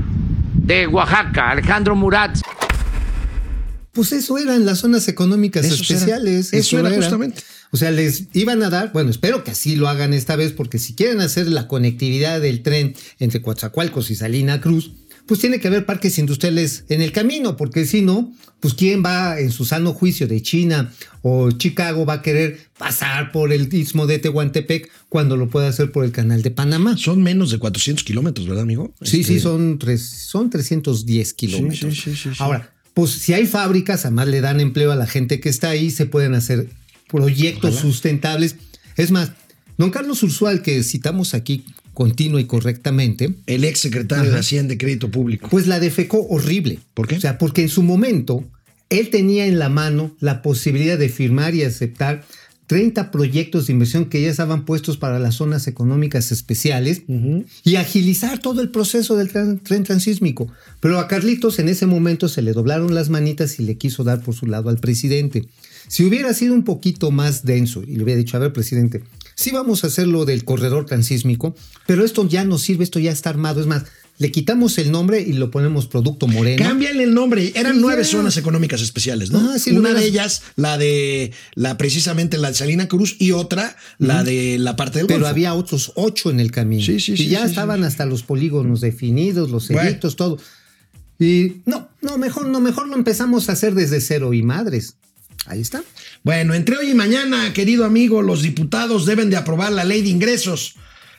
de 0.54 0.86
Oaxaca, 0.86 1.50
Alejandro 1.50 1.96
Murat. 1.96 2.38
Pues 3.92 4.12
eso 4.12 4.38
eran 4.38 4.64
las 4.64 4.78
zonas 4.78 5.08
económicas 5.08 5.64
Eso 5.64 5.74
era. 5.74 5.82
especiales. 5.82 6.52
Eso 6.52 6.78
era 6.78 6.90
justamente. 6.90 7.42
O 7.72 7.76
sea, 7.76 7.90
les 7.90 8.24
iban 8.34 8.62
a 8.62 8.70
dar, 8.70 8.92
bueno, 8.92 9.10
espero 9.10 9.44
que 9.44 9.52
así 9.52 9.76
lo 9.76 9.88
hagan 9.88 10.12
esta 10.12 10.36
vez, 10.36 10.52
porque 10.52 10.78
si 10.78 10.94
quieren 10.94 11.20
hacer 11.20 11.48
la 11.48 11.68
conectividad 11.68 12.40
del 12.40 12.62
tren 12.62 12.94
entre 13.18 13.42
Coatzacoalcos 13.42 14.10
y 14.10 14.16
Salina 14.16 14.60
Cruz, 14.60 14.92
pues 15.30 15.38
tiene 15.38 15.60
que 15.60 15.68
haber 15.68 15.87
parques 15.87 16.18
industriales 16.18 16.82
en 16.88 17.02
el 17.02 17.12
camino, 17.12 17.56
porque 17.56 17.87
si 17.87 18.02
no, 18.02 18.34
pues 18.58 18.75
quién 18.75 19.00
va 19.04 19.38
en 19.38 19.52
su 19.52 19.64
sano 19.64 19.92
juicio 19.94 20.26
de 20.26 20.42
China 20.42 20.92
o 21.22 21.52
Chicago 21.52 22.04
va 22.04 22.14
a 22.14 22.22
querer 22.22 22.58
pasar 22.76 23.30
por 23.30 23.52
el 23.52 23.72
istmo 23.72 24.08
de 24.08 24.18
Tehuantepec 24.18 24.90
cuando 25.08 25.37
lo 25.37 25.49
puede 25.49 25.68
hacer 25.68 25.92
por 25.92 26.04
el 26.04 26.10
canal 26.10 26.42
de 26.42 26.50
Panamá. 26.50 26.96
Son 26.96 27.22
menos 27.22 27.52
de 27.52 27.60
400 27.60 28.02
kilómetros, 28.02 28.49
¿verdad, 28.49 28.64
amigo? 28.64 28.92
Sí, 29.02 29.20
Este, 29.20 29.34
sí, 29.34 29.38
son, 29.38 29.78
tres, 29.78 30.02
son 30.04 30.50
310 30.50 31.32
kilómetros. 31.34 31.94
sí, 31.94 32.00
sí, 32.00 32.16
sí, 32.16 32.30
sí. 32.30 32.37
Ahora, 32.40 32.72
pues 32.92 33.12
si 33.12 33.32
hay 33.32 33.46
fábricas, 33.46 34.04
además 34.06 34.26
le 34.26 34.40
dan 34.40 34.58
empleo 34.58 34.90
a 34.90 34.96
la 34.96 35.06
gente 35.06 35.38
que 35.38 35.49
está 35.49 35.68
ahí, 35.70 35.92
se 35.92 36.06
pueden 36.06 36.34
hacer 36.34 36.68
proyectos 37.08 37.70
Ojalá. 37.76 37.80
sustentables. 37.82 38.56
Es 38.96 39.12
más, 39.12 39.30
don 39.78 39.90
Carlos 39.92 40.25
Ursual, 40.25 40.60
que 40.60 40.82
citamos 40.82 41.34
aquí 41.34 41.64
continua 41.94 42.40
y 42.40 42.44
correctamente, 42.44 43.35
El 43.47 43.64
ex 43.64 43.80
secretario 43.80 44.30
de 44.30 44.38
Hacienda 44.38 44.75
y 44.75 44.78
Crédito 44.78 45.11
Público. 45.11 45.49
pues 45.50 45.66
la 45.66 45.80
defecó 45.80 46.26
horrible. 46.28 46.78
¿Por 46.94 47.06
qué? 47.09 47.16
O 47.16 47.20
sea, 47.20 47.38
porque 47.38 47.62
en 47.62 47.68
su 47.68 47.82
momento 47.82 48.44
él 48.88 49.11
tenía 49.11 49.47
en 49.47 49.59
la 49.59 49.68
mano 49.68 50.16
la 50.20 50.42
posibilidad 50.42 50.99
de 50.99 51.09
firmar 51.09 51.54
y 51.54 51.62
aceptar 51.62 52.25
30 52.66 53.11
proyectos 53.11 53.66
de 53.66 53.73
inversión 53.73 54.04
que 54.04 54.23
ya 54.23 54.30
estaban 54.30 54.64
puestos 54.64 54.97
para 54.97 55.18
las 55.18 55.35
zonas 55.35 55.66
económicas 55.66 56.30
especiales 56.30 57.02
y 57.64 57.75
agilizar 57.75 58.38
todo 58.38 58.61
el 58.61 58.70
proceso 58.70 59.16
del 59.16 59.28
tren, 59.28 59.59
tren 59.59 59.82
transísmico. 59.82 60.47
Pero 60.78 61.00
a 61.00 61.09
Carlitos 61.09 61.59
en 61.59 61.68
ese 61.68 61.87
momento 61.87 62.28
se 62.28 62.42
le 62.42 62.52
doblaron 62.52 62.94
las 62.94 63.09
manitas 63.09 63.59
y 63.59 63.64
le 63.64 63.76
quiso 63.76 64.04
dar 64.04 64.23
por 64.23 64.37
su 64.37 64.47
lado 64.47 64.70
al 64.70 64.78
presidente. 64.78 65.47
Si 65.88 66.04
hubiera 66.04 66.32
sido 66.32 66.54
un 66.54 66.62
poquito 66.62 67.11
más 67.11 67.44
denso 67.44 67.82
y 67.82 67.97
le 67.97 68.04
hubiera 68.04 68.18
dicho, 68.18 68.37
a 68.37 68.40
ver, 68.40 68.52
presidente, 68.52 69.02
sí 69.40 69.50
vamos 69.50 69.85
a 69.85 69.88
hacer 69.88 70.06
lo 70.06 70.25
del 70.25 70.44
corredor 70.44 70.87
transísmico, 70.87 71.54
pero 71.87 72.04
esto 72.04 72.26
ya 72.28 72.44
no 72.44 72.59
sirve, 72.59 72.85
esto 72.85 72.99
ya 72.99 73.11
está 73.12 73.30
armado. 73.30 73.61
Es 73.61 73.66
más, 73.66 73.85
le 74.18 74.30
quitamos 74.30 74.76
el 74.76 74.90
nombre 74.90 75.20
y 75.23 75.32
lo 75.32 75.50
ponemos 75.50 75.87
Producto 75.87 76.26
Moreno. 76.26 76.62
Cámbiale 76.62 77.04
el 77.04 77.14
nombre. 77.14 77.52
Eran 77.56 77.76
Y 77.78 77.80
nueve 77.80 78.02
ya. 78.02 78.09
zonas 78.11 78.37
económicas 78.37 78.82
especiales, 78.82 79.30
¿no? 79.30 79.38
Ah, 79.52 79.59
sí, 79.59 79.70
Una 79.73 79.94
de 79.94 80.04
ellas, 80.04 80.42
la 80.56 80.76
de 80.76 81.32
la 81.54 81.78
precisamente 81.78 82.37
la 82.37 82.49
de 82.49 82.54
Salina 82.54 82.87
Cruz, 82.87 83.16
y 83.18 83.32
otra, 83.32 83.76
la 83.99 84.23
de 84.23 84.59
la 84.59 84.76
parte 84.76 84.99
del 84.99 85.06
Pero 85.06 85.20
Golfo. 85.20 85.30
había 85.30 85.54
otros 85.54 85.92
ocho 85.94 86.30
en 86.30 86.38
el 86.38 86.50
camino. 86.50 86.85
Sí, 86.85 87.00
sí, 87.00 87.12
y 87.12 87.16
sí, 87.16 87.26
ya 87.28 87.44
sí, 87.44 87.47
estaban 87.50 87.82
hasta 87.82 88.04
los 88.04 88.23
polígonos 88.23 88.82
definidos, 88.82 89.50
los 89.50 89.68
Bueno. 89.68 89.88
edictos, 89.88 90.16
todo. 90.16 90.37
Y 91.18 91.62
no, 91.66 91.88
no, 92.00 92.16
mejor, 92.18 92.47
no, 92.47 92.61
mejor 92.61 92.88
lo 92.88 92.97
empezamos 92.97 93.49
a 93.49 93.52
hacer 93.52 93.75
desde 93.75 94.00
cero 94.00 94.32
y 94.32 94.42
madres. 94.42 94.97
Ahí 95.50 95.61
está. 95.61 95.83
Bueno, 96.23 96.54
entre 96.54 96.76
hoy 96.76 96.90
y 96.90 96.95
mañana, 96.95 97.52
querido 97.52 97.85
amigo, 97.85 98.23
los 98.23 98.42
diputados 98.42 99.04
deben 99.04 99.30
de 99.30 99.37
aprobar 99.37 99.73
la 99.73 99.85
ley 99.85 100.00
de 100.02 100.09
ingresos 100.11 100.76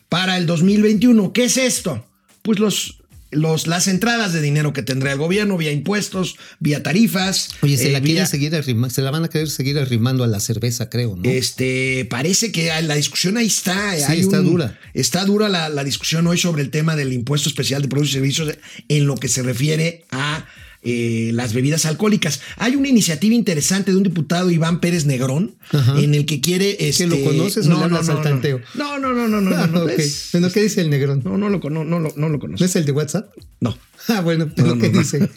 para 0.09 0.37
el 0.37 0.45
2021. 0.45 1.33
¿Qué 1.33 1.43
es 1.45 1.57
esto? 1.57 2.05
Pues 2.41 2.57
los, 2.59 2.97
los, 3.31 3.67
las 3.67 3.87
entradas 3.87 4.31
de 4.31 4.41
dinero 4.41 4.71
que 4.73 4.83
tendrá 4.83 5.11
el 5.11 5.17
gobierno 5.17 5.57
vía 5.57 5.71
impuestos, 5.71 6.37
vía 6.59 6.81
tarifas. 6.81 7.49
Oye, 7.61 7.77
se 7.77 7.89
eh, 7.89 7.91
la 7.91 7.99
vía- 7.99 8.25
seguir 8.25 8.53
se 8.89 9.01
la 9.01 9.11
van 9.11 9.25
a 9.25 9.27
querer 9.29 9.49
seguir 9.49 9.77
arrimando 9.77 10.23
a 10.23 10.27
la 10.27 10.39
cerveza, 10.39 10.89
creo, 10.89 11.15
¿no? 11.17 11.29
Este, 11.29 12.05
parece 12.09 12.51
que 12.53 12.71
la 12.81 12.95
discusión 12.95 13.35
ahí 13.37 13.47
está. 13.47 13.95
Sí, 13.97 14.03
hay 14.07 14.19
está 14.21 14.39
un- 14.39 14.45
dura. 14.45 14.79
Está 14.93 15.25
dura 15.25 15.49
la, 15.49 15.67
la 15.69 15.83
discusión 15.83 16.25
hoy 16.27 16.37
sobre 16.37 16.61
el 16.61 16.69
tema 16.69 16.95
del 16.95 17.11
impuesto 17.13 17.49
especial 17.49 17.81
de 17.81 17.87
productos 17.89 18.11
y 18.11 18.13
servicios 18.13 18.55
en 18.87 19.07
lo 19.07 19.15
que 19.17 19.27
se 19.27 19.43
refiere 19.43 20.05
a 20.11 20.45
eh, 20.83 21.31
las 21.33 21.53
bebidas 21.53 21.85
alcohólicas. 21.85 22.41
Hay 22.57 22.75
una 22.75 22.87
iniciativa 22.87 23.35
interesante 23.35 23.91
de 23.91 23.97
un 23.97 24.03
diputado, 24.03 24.49
Iván 24.49 24.79
Pérez 24.79 25.05
Negrón, 25.05 25.55
Ajá. 25.71 25.99
en 26.01 26.15
el 26.15 26.25
que 26.25 26.41
quiere. 26.41 26.87
Este, 26.89 27.07
lo 27.07 27.19
conoces 27.23 27.67
o 27.67 27.69
le 27.77 27.83
hablas 27.83 28.09
al 28.09 28.21
tanteo? 28.21 28.59
No, 28.75 28.97
no, 28.99 29.13
no, 29.13 29.27
no, 29.27 29.41
no. 29.41 29.49
no, 29.51 29.55
Ah, 29.55 29.67
no, 29.67 29.83
ok. 29.83 29.89
es- 29.97 30.29
Bueno, 30.31 30.49
¿qué 30.51 30.63
dice 30.63 30.81
el 30.81 30.89
negrón? 30.89 31.21
no, 31.23 31.37
no 31.37 31.49
lo, 31.49 31.59
no, 31.69 31.83
lo- 31.83 31.99
no 31.99 32.09
lo 32.15 32.29
¿No 32.29 32.39
conozco. 32.39 32.65
es 32.65 32.75
el 32.75 32.85
de 32.85 32.91
WhatsApp? 32.91 33.29
No. 33.59 33.77
Ah, 34.07 34.21
bueno, 34.21 34.51
pero 34.55 34.69
No, 34.69 34.75
no, 34.75 34.81
¿qué 34.81 34.89
no. 34.89 34.99
dice? 34.99 35.29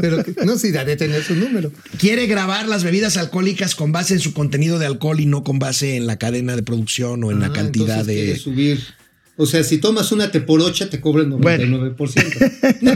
pero 0.00 0.24
que- 0.24 0.34
no, 0.46 0.56
sí, 0.58 0.70
da 0.72 0.84
de 0.86 0.96
tener 0.96 1.22
su 1.22 1.34
número. 1.34 1.70
Quiere 1.98 2.26
grabar 2.26 2.66
las 2.66 2.82
bebidas 2.82 3.18
alcohólicas 3.18 3.74
con 3.74 3.92
base 3.92 4.14
en 4.14 4.20
su 4.20 4.32
contenido 4.32 4.78
de 4.78 4.86
alcohol 4.86 5.20
y 5.20 5.26
no 5.26 5.44
con 5.44 5.58
base 5.58 5.96
en 5.96 6.06
la 6.06 6.18
cadena 6.18 6.56
de 6.56 6.62
producción 6.62 7.22
o 7.24 7.30
en 7.30 7.40
la 7.40 7.48
Ah, 7.48 7.52
cantidad 7.52 8.04
de. 8.04 8.36
subir. 8.38 8.80
O 9.38 9.44
sea, 9.44 9.62
si 9.64 9.78
tomas 9.78 10.12
una 10.12 10.30
teporocha, 10.30 10.88
te 10.88 11.00
cobran 11.00 11.30
99%. 11.30 12.76
no, 12.80 12.92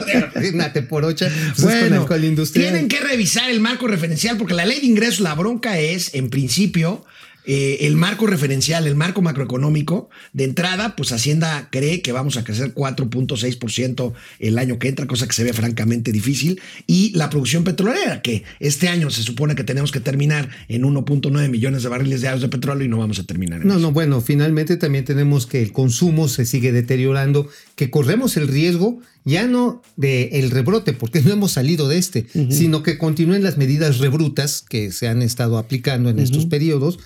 una 0.54 0.73
teporocha 0.73 1.28
pues 1.28 1.59
es 1.59 1.62
con 1.62 1.64
Bueno, 1.70 2.00
alcohol 2.02 2.25
industrial. 2.25 2.70
tienen 2.70 2.88
que 2.88 3.00
revisar 3.00 3.50
el 3.50 3.61
marco 3.61 3.87
referencial 3.87 4.38
porque 4.38 4.54
la 4.54 4.64
ley 4.64 4.80
de 4.80 4.87
ingresos, 4.87 5.20
la 5.20 5.35
bronca 5.35 5.78
es, 5.78 6.14
en 6.14 6.30
principio, 6.30 7.04
eh, 7.52 7.78
el 7.88 7.97
marco 7.97 8.28
referencial, 8.28 8.87
el 8.87 8.95
marco 8.95 9.23
macroeconómico. 9.23 10.09
De 10.33 10.45
entrada, 10.45 10.95
pues 10.95 11.11
Hacienda 11.11 11.66
cree 11.73 12.00
que 12.00 12.12
vamos 12.12 12.37
a 12.37 12.45
crecer 12.45 12.75
4.6% 12.75 14.12
el 14.38 14.57
año 14.57 14.78
que 14.78 14.87
entra, 14.87 15.09
cosa 15.09 15.26
que 15.26 15.33
se 15.33 15.42
ve 15.42 15.52
francamente 15.52 16.12
difícil. 16.12 16.61
Y 16.87 17.11
la 17.16 17.28
producción 17.28 17.64
petrolera, 17.64 18.23
que 18.23 18.45
este 18.61 18.87
año 18.87 19.11
se 19.11 19.25
supone 19.25 19.57
que 19.57 19.64
tenemos 19.64 19.90
que 19.90 19.99
terminar 19.99 20.49
en 20.69 20.83
1.9 20.83 21.49
millones 21.49 21.83
de 21.83 21.88
barriles 21.88 22.21
diarios 22.21 22.40
de 22.40 22.49
petróleo 22.49 22.85
y 22.85 22.88
no 22.88 22.99
vamos 22.99 23.19
a 23.19 23.25
terminar 23.25 23.61
en 23.62 23.66
No, 23.66 23.75
eso. 23.75 23.83
no, 23.83 23.90
bueno, 23.90 24.21
finalmente 24.21 24.76
también 24.76 25.04
tenemos 25.04 25.49
que 25.49 25.61
el 25.61 25.73
consumo 25.73 26.28
se 26.28 26.47
sigue 26.47 26.71
deteriorando, 26.71 27.49
que 27.75 27.90
corremos 27.90 28.37
el 28.37 28.47
riesgo 28.47 29.00
ya 29.25 29.49
no 29.49 29.83
de 29.97 30.28
el 30.35 30.50
rebrote, 30.52 30.92
porque 30.92 31.21
no 31.21 31.33
hemos 31.33 31.50
salido 31.52 31.88
de 31.88 31.99
este, 31.99 32.26
sino 32.49 32.83
que 32.85 32.97
continúen 32.97 33.42
las 33.42 33.59
medidas 33.59 33.99
rebrutas 33.99 34.64
que 34.66 34.92
se 34.92 35.09
han 35.09 35.21
estado 35.21 35.59
aplicando 35.59 36.11
en 36.11 36.21
estos 36.21 36.47
periodos 36.47 36.99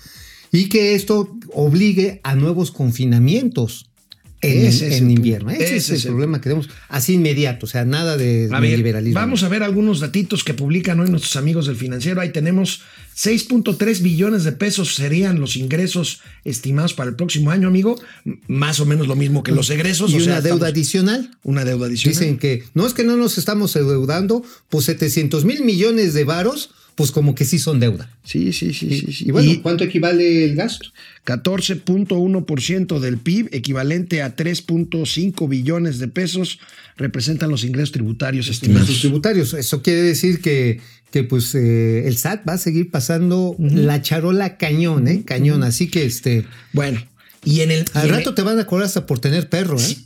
y 0.51 0.69
que 0.69 0.95
esto 0.95 1.35
obligue 1.53 2.19
a 2.23 2.35
nuevos 2.35 2.71
confinamientos 2.71 3.87
en, 4.41 4.65
Ese 4.67 4.89
es 4.89 4.95
en 5.01 5.09
invierno. 5.09 5.49
Ese, 5.49 5.63
Ese 5.63 5.75
es 5.77 5.89
es 5.89 6.03
el 6.03 6.09
el 6.09 6.13
problema 6.15 6.37
que 6.39 6.43
tenemos 6.43 6.69
así 6.89 7.13
inmediato, 7.13 7.65
o 7.65 7.69
sea, 7.69 7.83
nada 7.83 8.15
de 8.15 8.47
A 8.51 8.59
ver, 8.59 8.77
liberalismo. 8.77 9.19
vamos 9.19 9.41
a 9.43 9.49
ver 9.49 9.63
algunos 9.63 9.99
datitos 10.01 10.43
que 10.43 10.53
publican 10.53 10.99
hoy 10.99 11.09
nuestros 11.09 11.35
amigos 11.35 11.65
del 11.65 11.75
financiero. 11.77 12.21
Ahí 12.21 12.31
tenemos 12.31 12.81
6.3 13.17 14.01
billones 14.01 14.43
de 14.43 14.51
pesos 14.51 14.93
serían 14.93 15.39
los 15.39 15.55
ingresos 15.55 16.21
estimados 16.43 16.93
para 16.93 17.09
el 17.09 17.15
próximo 17.15 17.49
año, 17.49 17.67
amigo. 17.67 17.99
Más 18.47 18.79
o 18.79 18.85
menos 18.85 19.07
lo 19.07 19.15
mismo 19.15 19.41
que 19.41 19.51
los 19.51 19.69
egresos. 19.71 20.11
y 20.11 20.17
o 20.17 20.19
sea, 20.19 20.33
una 20.33 20.41
deuda 20.41 20.55
estamos- 20.67 20.69
adicional. 20.73 21.31
Una 21.43 21.65
deuda 21.65 21.87
adicional. 21.87 22.19
Dicen 22.19 22.37
que 22.37 22.63
no 22.75 22.85
es 22.85 22.93
que 22.93 23.03
no 23.03 23.15
nos 23.17 23.37
estamos 23.39 23.75
endeudando, 23.75 24.43
pues 24.69 24.85
700 24.85 25.43
mil 25.45 25.63
millones 25.63 26.13
de 26.13 26.23
varos, 26.23 26.69
pues 26.95 27.11
como 27.11 27.35
que 27.35 27.43
sí 27.45 27.59
son 27.59 27.79
deuda. 27.79 28.09
Sí, 28.23 28.53
sí, 28.53 28.73
sí, 28.73 28.89
sí. 28.99 29.11
sí. 29.13 29.25
Y 29.27 29.31
bueno, 29.31 29.51
Y 29.51 29.57
¿cuánto 29.57 29.83
equivale 29.83 30.45
el 30.45 30.55
gasto? 30.55 30.89
14.1% 31.25 32.99
del 32.99 33.17
PIB, 33.17 33.49
equivalente 33.51 34.21
a 34.21 34.35
3.5 34.35 35.49
billones 35.49 35.99
de 35.99 36.07
pesos, 36.07 36.59
representan 36.97 37.49
los 37.51 37.63
ingresos 37.63 37.91
tributarios 37.91 38.47
estimados. 38.47 38.99
tributarios. 38.99 39.53
Eso 39.53 39.81
quiere 39.81 40.01
decir 40.01 40.41
que, 40.41 40.79
que 41.11 41.23
pues 41.23 41.53
eh, 41.55 42.07
el 42.07 42.17
SAT 42.17 42.47
va 42.47 42.53
a 42.53 42.57
seguir 42.57 42.89
pasando 42.91 43.55
la 43.59 44.01
charola 44.01 44.57
cañón, 44.57 45.07
¿eh? 45.07 45.23
Cañón. 45.25 45.63
Así 45.63 45.87
que 45.89 46.05
este, 46.05 46.45
Bueno, 46.73 47.03
y 47.43 47.61
en 47.61 47.71
el. 47.71 47.85
al 47.93 48.09
rato 48.09 48.29
el- 48.29 48.35
te 48.35 48.41
van 48.41 48.59
a 48.59 48.65
cobrar 48.65 48.85
hasta 48.87 49.05
por 49.05 49.19
tener 49.19 49.49
perro, 49.49 49.79
¿eh? 49.79 49.97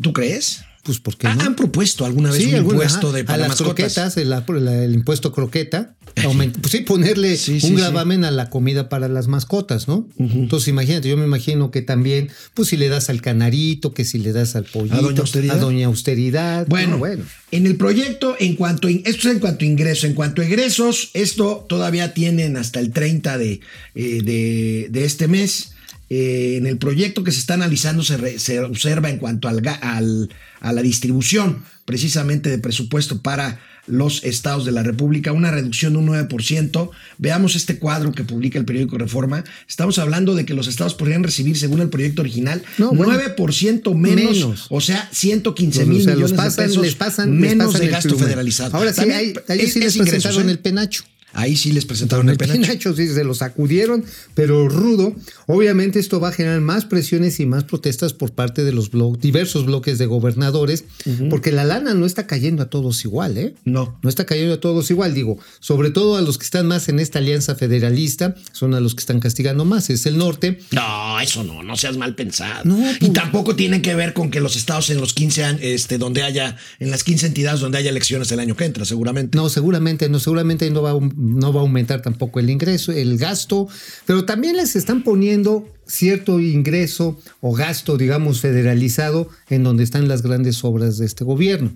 ¿Tú 0.00 0.12
crees? 0.12 0.60
Pues 0.86 1.00
porque 1.00 1.26
Ah, 1.26 1.34
no. 1.34 1.42
¿Han 1.42 1.56
propuesto 1.56 2.04
alguna 2.06 2.30
vez 2.30 2.46
un 2.46 2.54
alguna- 2.54 2.74
impuesto 2.84 3.10
de 3.10 3.22
a 3.22 3.24
para 3.24 3.38
las 3.38 3.48
mascotas? 3.48 3.92
croquetas, 3.94 4.16
el, 4.16 4.94
impuesto 4.94 5.32
croqueta, 5.32 5.96
aumenta- 6.22 6.58
pues 6.62 6.70
sí, 6.72 6.80
ponerle 6.80 7.36
Sí, 7.36 7.58
sí, 7.60 7.66
un 7.66 7.72
sí. 7.72 7.76
gravamen 7.82 8.24
a 8.24 8.30
la 8.30 8.50
comida 8.50 8.88
para 8.88 9.08
las 9.08 9.26
mascotas, 9.26 9.88
¿no? 9.88 10.08
Entonces 10.18 10.68
imagínate, 10.68 11.08
yo 11.08 11.16
me 11.16 11.24
imagino 11.24 11.72
que 11.72 11.82
también, 11.82 12.30
pues 12.54 12.68
si 12.68 12.76
le 12.76 12.88
das 12.88 13.10
al 13.10 13.20
canarito, 13.20 13.92
que 13.92 14.04
si 14.04 14.18
le 14.18 14.32
das 14.32 14.54
al 14.54 14.62
pollito, 14.64 15.00
Doña 15.02 15.20
Austeridad? 15.22 15.56
a 15.56 15.58
Doña 15.60 15.86
Austeridad. 15.86 16.66
Bueno, 16.68 16.92
no, 16.92 16.98
bueno. 16.98 17.24
en 17.50 17.66
el 17.66 17.76
proyecto, 17.76 18.36
en 18.38 18.54
cuanto, 18.54 18.86
esto 18.86 19.28
es 19.28 19.34
en 19.34 19.40
cuanto 19.40 19.64
a 19.64 19.68
ingresos, 19.68 20.04
en 20.04 20.14
cuanto 20.14 20.40
a 20.42 20.44
egresos, 20.46 21.10
esto 21.14 21.66
todavía 21.68 22.14
tienen 22.14 22.56
hasta 22.56 22.78
el 22.78 22.92
30 22.92 23.38
de, 23.38 23.60
eh, 23.96 24.22
de, 24.22 24.86
de 24.90 25.04
este 25.04 25.26
mes. 25.26 25.72
Eh, 26.08 26.54
en 26.56 26.66
el 26.66 26.78
proyecto 26.78 27.24
que 27.24 27.32
se 27.32 27.40
está 27.40 27.54
analizando 27.54 28.04
se, 28.04 28.16
re- 28.16 28.38
se 28.38 28.60
observa 28.60 29.10
en 29.10 29.18
cuanto 29.18 29.48
al, 29.48 29.60
al- 29.82 30.30
a 30.60 30.72
la 30.72 30.82
distribución 30.82 31.64
precisamente 31.84 32.48
de 32.50 32.58
presupuesto 32.58 33.22
para 33.22 33.60
los 33.88 34.24
estados 34.24 34.64
de 34.64 34.72
la 34.72 34.82
República, 34.82 35.30
una 35.30 35.52
reducción 35.52 35.92
de 35.92 35.98
un 36.00 36.08
9%. 36.08 36.90
Veamos 37.18 37.54
este 37.54 37.78
cuadro 37.78 38.10
que 38.12 38.24
publica 38.24 38.58
el 38.58 38.64
periódico 38.64 38.98
Reforma. 38.98 39.44
Estamos 39.68 39.98
hablando 40.00 40.34
de 40.34 40.44
que 40.44 40.54
los 40.54 40.66
estados 40.66 40.94
podrían 40.94 41.22
recibir, 41.22 41.56
según 41.56 41.80
el 41.80 41.88
proyecto 41.88 42.22
original, 42.22 42.62
No, 42.78 42.90
bueno. 42.92 43.12
9% 43.36 43.94
menos, 43.94 44.34
Menos. 44.34 44.66
o 44.70 44.80
sea, 44.80 45.08
115 45.12 45.80
Los- 45.80 45.88
mil 45.88 46.00
o 46.00 46.04
sea, 46.04 46.14
millones 46.14 46.32
pasan, 46.36 46.56
de 46.64 46.68
pesos 46.70 46.82
les 46.84 46.94
pasan, 46.96 47.30
les 47.30 47.40
menos 47.50 47.66
pasan 47.68 47.80
de 47.80 47.88
gasto 47.88 48.18
federalizado. 48.18 48.76
Ahora 48.76 48.90
sí, 48.92 48.96
También 48.96 49.18
hay- 49.48 49.58
es- 49.60 49.72
sí 49.72 49.78
les 49.80 49.88
es 49.88 49.96
ingresos, 49.96 50.36
¿eh? 50.36 50.50
el 50.50 50.58
penacho. 50.58 51.04
Ahí 51.32 51.56
sí 51.56 51.72
les 51.72 51.84
presentaron 51.84 52.28
el 52.30 52.38
penacho. 52.38 52.60
penacho, 52.62 52.94
sí, 52.96 53.08
se 53.08 53.22
lo 53.24 53.34
sacudieron, 53.34 54.04
pero 54.34 54.68
rudo. 54.70 55.14
Obviamente 55.46 55.98
esto 55.98 56.18
va 56.18 56.28
a 56.28 56.32
generar 56.32 56.60
más 56.62 56.86
presiones 56.86 57.38
y 57.40 57.46
más 57.46 57.64
protestas 57.64 58.14
por 58.14 58.32
parte 58.32 58.64
de 58.64 58.72
los 58.72 58.90
blo- 58.90 59.18
diversos 59.18 59.66
bloques 59.66 59.98
de 59.98 60.06
gobernadores, 60.06 60.84
porque 61.28 61.52
la 61.52 61.64
lana 61.64 61.92
no 61.94 62.06
está 62.06 62.26
cayendo 62.26 62.62
a 62.62 62.70
todos 62.70 63.04
igual, 63.04 63.36
¿eh? 63.36 63.54
No. 63.64 63.98
No 64.02 64.08
está 64.08 64.24
cayendo 64.24 64.54
a 64.54 64.60
todos 64.60 64.90
igual, 64.90 65.12
digo, 65.14 65.38
sobre 65.60 65.90
todo 65.90 66.16
a 66.16 66.22
los 66.22 66.38
que 66.38 66.44
están 66.44 66.66
más 66.66 66.88
en 66.88 66.98
esta 67.00 67.18
alianza 67.18 67.54
federalista, 67.54 68.34
son 68.52 68.72
a 68.74 68.80
los 68.80 68.94
que 68.94 69.00
están 69.00 69.20
castigando 69.20 69.64
más, 69.66 69.90
es 69.90 70.06
el 70.06 70.16
norte. 70.16 70.58
No, 70.72 71.20
eso 71.20 71.44
no, 71.44 71.62
no 71.62 71.76
seas 71.76 71.96
mal 71.98 72.14
pensado. 72.14 72.64
No, 72.64 72.78
y 72.92 72.94
pues- 72.98 73.12
tampoco 73.12 73.54
tiene 73.56 73.82
que 73.82 73.94
ver 73.94 74.14
con 74.14 74.30
que 74.30 74.40
los 74.40 74.56
estados 74.56 74.88
en 74.90 75.00
los 75.00 75.12
15 75.12 75.44
años, 75.44 75.60
este, 75.62 75.98
donde 75.98 76.22
haya, 76.22 76.56
en 76.80 76.90
las 76.90 77.04
15 77.04 77.26
entidades 77.26 77.60
donde 77.60 77.78
haya 77.78 77.90
elecciones 77.90 78.32
el 78.32 78.40
año 78.40 78.56
que 78.56 78.64
entra, 78.64 78.84
seguramente. 78.86 79.36
No, 79.36 79.48
seguramente 79.50 80.08
no, 80.08 80.18
seguramente 80.18 80.70
no 80.70 80.82
va, 80.82 80.92
a, 80.92 80.98
no 81.16 81.52
va 81.52 81.60
a 81.60 81.62
aumentar 81.62 82.02
tampoco 82.02 82.40
el 82.40 82.50
ingreso, 82.50 82.92
el 82.92 83.16
gasto, 83.16 83.68
pero 84.04 84.24
también 84.24 84.56
les 84.56 84.76
están 84.76 85.02
poniendo 85.02 85.68
cierto 85.86 86.40
ingreso 86.40 87.18
o 87.40 87.54
gasto, 87.54 87.96
digamos, 87.96 88.40
federalizado 88.40 89.28
en 89.48 89.62
donde 89.62 89.84
están 89.84 90.08
las 90.08 90.22
grandes 90.22 90.62
obras 90.62 90.98
de 90.98 91.06
este 91.06 91.24
gobierno. 91.24 91.72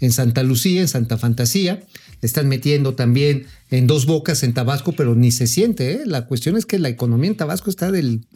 En 0.00 0.12
Santa 0.12 0.42
Lucía, 0.42 0.82
en 0.82 0.88
Santa 0.88 1.18
Fantasía, 1.18 1.82
están 2.22 2.48
metiendo 2.48 2.94
también 2.94 3.46
en 3.70 3.86
dos 3.86 4.06
bocas 4.06 4.42
en 4.42 4.54
Tabasco, 4.54 4.92
pero 4.92 5.14
ni 5.14 5.32
se 5.32 5.46
siente. 5.46 5.92
¿eh? 5.92 6.00
La 6.04 6.26
cuestión 6.26 6.56
es 6.56 6.66
que 6.66 6.78
la 6.78 6.88
economía 6.88 7.30
en 7.30 7.36
Tabasco 7.36 7.70
está 7.70 7.90
del, 7.90 8.26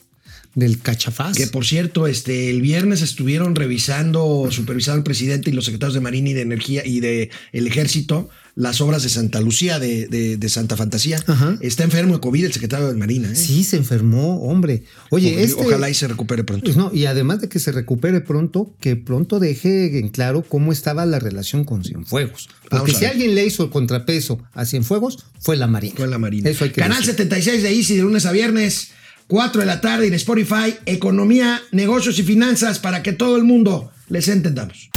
del 0.55 0.81
cachafaz. 0.81 1.37
Que 1.37 1.47
por 1.47 1.65
cierto, 1.65 2.07
este, 2.07 2.51
el 2.51 2.61
viernes 2.61 3.03
estuvieron 3.03 3.55
revisando, 3.55 4.49
supervisando 4.51 4.99
el 4.99 5.05
presidente 5.05 5.51
y 5.51 5.53
los 5.53 5.65
secretarios 5.67 5.95
de 5.95 6.01
Marina 6.01 6.31
y 6.31 6.35
de 6.35 6.41
Energía 6.43 6.85
y 6.87 7.01
de 7.01 7.31
el 7.53 7.67
Ejército 7.67 8.29
las 8.57 8.81
obras 8.81 9.05
de 9.05 9.09
Santa 9.09 9.41
Lucía, 9.41 9.79
de, 9.79 10.07
de- 10.09 10.37
de 10.37 10.49
Santa 10.49 10.77
Fantasía. 10.77 11.23
Ajá. 11.27 11.57
Está 11.61 11.85
enfermo 11.85 12.15
de 12.15 12.21
COVID 12.21 12.45
el 12.47 12.53
secretario 12.53 12.89
de 12.89 12.95
Marina. 12.95 13.31
¿eh? 13.31 13.37
Sí, 13.37 13.63
se 13.65 13.77
enfermó, 13.77 14.43
hombre. 14.43 14.83
Oye, 15.11 15.29
Ojalá- 15.31 15.45
este, 15.47 15.65
Ojalá 15.67 15.89
y 15.91 15.95
se 15.95 16.09
recupere 16.09 16.45
pronto. 16.45 16.71
No, 16.75 16.91
y 16.93 17.07
además 17.07 17.41
de 17.41 17.49
que 17.49 17.59
se 17.61 17.71
recupere 17.73 18.21
pronto, 18.21 18.75
que 18.81 18.97
pronto 18.97 19.39
deje 19.39 19.99
en 20.01 20.09
claro 20.09 20.43
cómo 20.47 20.73
estaba 20.73 21.07
la 21.07 21.21
relación 21.21 21.65
con 21.65 21.85
Cienfuegos. 21.85 22.49
Porque 22.69 22.93
si 22.93 23.05
alguien 23.07 23.35
le 23.37 23.47
hizo 23.47 23.63
el 23.65 23.71
contrapeso 23.71 24.43
a 24.53 24.67
Cienfuegos, 24.67 25.25
fue 25.39 25.57
la 25.57 25.69
Marina. 25.69 25.95
Fue 25.97 26.09
la 26.09 26.19
Marina. 26.19 26.51
Eso 26.51 26.65
hay 26.65 26.71
que 26.71 26.81
Canal 26.83 26.99
decir. 26.99 27.13
76 27.15 27.63
de 27.63 27.73
Easy 27.73 27.95
de 27.97 28.03
lunes 28.03 28.27
a 28.27 28.33
viernes, 28.33 28.89
4 29.31 29.61
de 29.61 29.67
la 29.67 29.81
tarde 29.81 30.09
en 30.09 30.15
Spotify, 30.15 30.75
economía, 30.87 31.63
negocios 31.71 32.19
y 32.19 32.25
finanzas 32.25 32.81
para 32.81 33.01
que 33.05 33.13
todo 33.13 33.37
el 33.37 33.45
mundo 33.45 33.93
les 34.09 34.27
entendamos. 34.27 34.91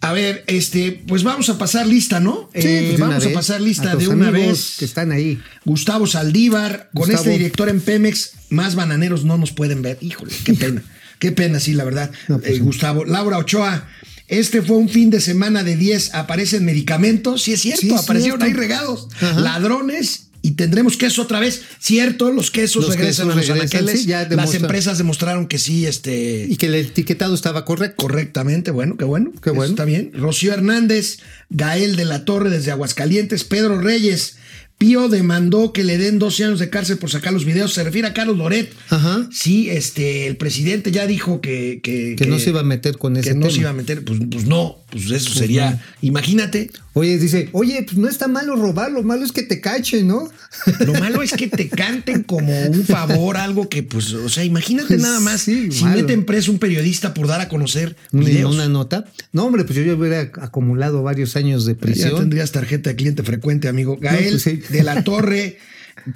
A 0.00 0.12
ver, 0.12 0.42
este, 0.48 1.04
pues 1.06 1.22
vamos 1.22 1.48
a 1.50 1.56
pasar 1.58 1.86
lista, 1.86 2.18
¿no? 2.18 2.50
Sí, 2.52 2.66
Eh, 2.66 2.84
pues 2.88 3.00
vamos 3.00 3.26
a 3.26 3.32
pasar 3.32 3.60
lista 3.60 3.94
de 3.94 4.08
una 4.08 4.32
vez. 4.32 4.74
Que 4.76 4.84
están 4.86 5.12
ahí. 5.12 5.40
Gustavo 5.64 6.08
Saldívar, 6.08 6.90
con 6.92 7.08
este 7.08 7.30
director 7.30 7.68
en 7.68 7.80
Pemex, 7.80 8.32
más 8.50 8.74
bananeros 8.74 9.24
no 9.24 9.38
nos 9.38 9.52
pueden 9.52 9.82
ver. 9.82 9.98
Híjole, 10.00 10.32
qué 10.44 10.54
pena. 10.54 10.82
qué 11.20 11.30
pena, 11.30 11.60
sí, 11.60 11.74
la 11.74 11.84
verdad. 11.84 12.10
No, 12.26 12.40
pues 12.40 12.54
Eh, 12.54 12.58
no. 12.58 12.64
Gustavo. 12.64 13.04
Laura 13.04 13.38
Ochoa, 13.38 13.86
este 14.28 14.62
fue 14.62 14.76
un 14.76 14.88
fin 14.88 15.10
de 15.10 15.20
semana 15.20 15.64
de 15.64 15.76
10. 15.76 16.14
Aparecen 16.14 16.64
medicamentos. 16.64 17.42
Sí, 17.42 17.52
es 17.54 17.60
cierto, 17.62 17.80
Sí, 17.82 17.90
aparecieron 17.92 18.40
cierto. 18.40 18.44
ahí 18.44 18.52
regados. 18.52 19.08
Ajá. 19.20 19.40
Ladrones. 19.40 20.24
Y 20.40 20.52
tendremos 20.52 20.96
queso 20.96 21.22
otra 21.22 21.40
vez. 21.40 21.62
Cierto, 21.80 22.30
los 22.30 22.52
quesos 22.52 22.84
Los 22.84 22.94
regresan 22.94 23.26
quesos 23.28 23.50
a 23.50 23.54
los 23.54 23.60
anaqueles. 23.60 24.02
sí, 24.02 24.06
ya 24.06 24.26
Las 24.30 24.54
empresas 24.54 24.96
demostraron 24.96 25.48
que 25.48 25.58
sí, 25.58 25.84
este. 25.84 26.46
Y 26.48 26.56
que 26.56 26.66
el 26.66 26.76
etiquetado 26.76 27.34
estaba 27.34 27.64
correcto. 27.64 27.96
Correctamente, 27.96 28.70
bueno, 28.70 28.96
qué 28.96 29.04
bueno. 29.04 29.32
Qué 29.42 29.50
bueno. 29.50 29.70
Está 29.72 29.84
bien. 29.84 30.12
Rocío 30.14 30.52
Hernández, 30.54 31.18
Gael 31.50 31.96
de 31.96 32.04
la 32.04 32.24
Torre 32.24 32.50
desde 32.50 32.70
Aguascalientes, 32.70 33.42
Pedro 33.44 33.80
Reyes. 33.80 34.36
Pío 34.78 35.08
demandó 35.08 35.72
que 35.72 35.82
le 35.82 35.98
den 35.98 36.20
12 36.20 36.44
años 36.44 36.60
de 36.60 36.70
cárcel 36.70 36.98
por 36.98 37.10
sacar 37.10 37.32
los 37.32 37.44
videos. 37.44 37.74
Se 37.74 37.82
refiere 37.82 38.06
a 38.06 38.14
Carlos 38.14 38.36
Loret. 38.38 38.72
Ajá. 38.90 39.28
Sí, 39.32 39.68
este, 39.70 40.28
el 40.28 40.36
presidente 40.36 40.92
ya 40.92 41.06
dijo 41.08 41.40
que. 41.40 41.80
Que, 41.82 42.14
Que 42.16 42.26
no 42.26 42.38
se 42.38 42.50
iba 42.50 42.60
a 42.60 42.64
meter 42.64 42.96
con 42.96 43.14
que 43.14 43.20
ese 43.20 43.34
no 43.34 43.50
se 43.50 43.60
iba 43.60 43.70
a 43.70 43.72
meter. 43.72 44.04
Pues, 44.04 44.20
pues 44.30 44.46
no, 44.46 44.76
pues 44.90 45.10
eso 45.10 45.34
sería. 45.34 45.82
Imagínate. 46.00 46.70
Oye, 46.94 47.18
dice, 47.18 47.48
oye, 47.52 47.82
pues 47.84 47.96
no 47.98 48.08
está 48.08 48.26
malo 48.26 48.56
robar, 48.56 48.90
lo 48.90 49.02
malo 49.02 49.24
es 49.24 49.32
que 49.32 49.42
te 49.42 49.60
cachen, 49.60 50.08
¿no? 50.08 50.28
Lo 50.80 50.94
malo 50.94 51.22
es 51.22 51.32
que 51.32 51.46
te 51.46 51.68
canten 51.68 52.22
como 52.24 52.58
un 52.62 52.84
favor, 52.84 53.36
algo 53.36 53.68
que, 53.68 53.82
pues, 53.82 54.12
o 54.14 54.28
sea, 54.28 54.42
imagínate 54.44 54.88
Pues 54.88 55.00
nada 55.02 55.20
más 55.20 55.42
sí, 55.42 55.70
si 55.70 55.84
malo. 55.84 55.96
meten 56.00 56.24
preso 56.24 56.50
un 56.50 56.58
periodista 56.58 57.12
por 57.14 57.26
dar 57.28 57.40
a 57.42 57.48
conocer 57.48 57.94
Una, 58.12 58.24
videos. 58.26 58.54
una 58.54 58.66
nota. 58.68 59.04
No, 59.32 59.44
hombre, 59.44 59.64
pues 59.64 59.76
yo 59.76 59.84
ya 59.84 59.94
hubiera 59.94 60.22
acumulado 60.40 61.02
varios 61.02 61.36
años 61.36 61.66
de 61.66 61.74
Ya 61.74 61.78
prisión. 61.80 62.16
tendrías 62.18 62.50
tarjeta 62.50 62.90
de 62.90 62.96
cliente 62.96 63.22
frecuente, 63.22 63.68
amigo. 63.68 63.98
Gael 64.00 64.30
pues 64.30 64.42
sí. 64.42 64.60
de 64.70 64.82
la 64.82 65.04
Torre, 65.04 65.58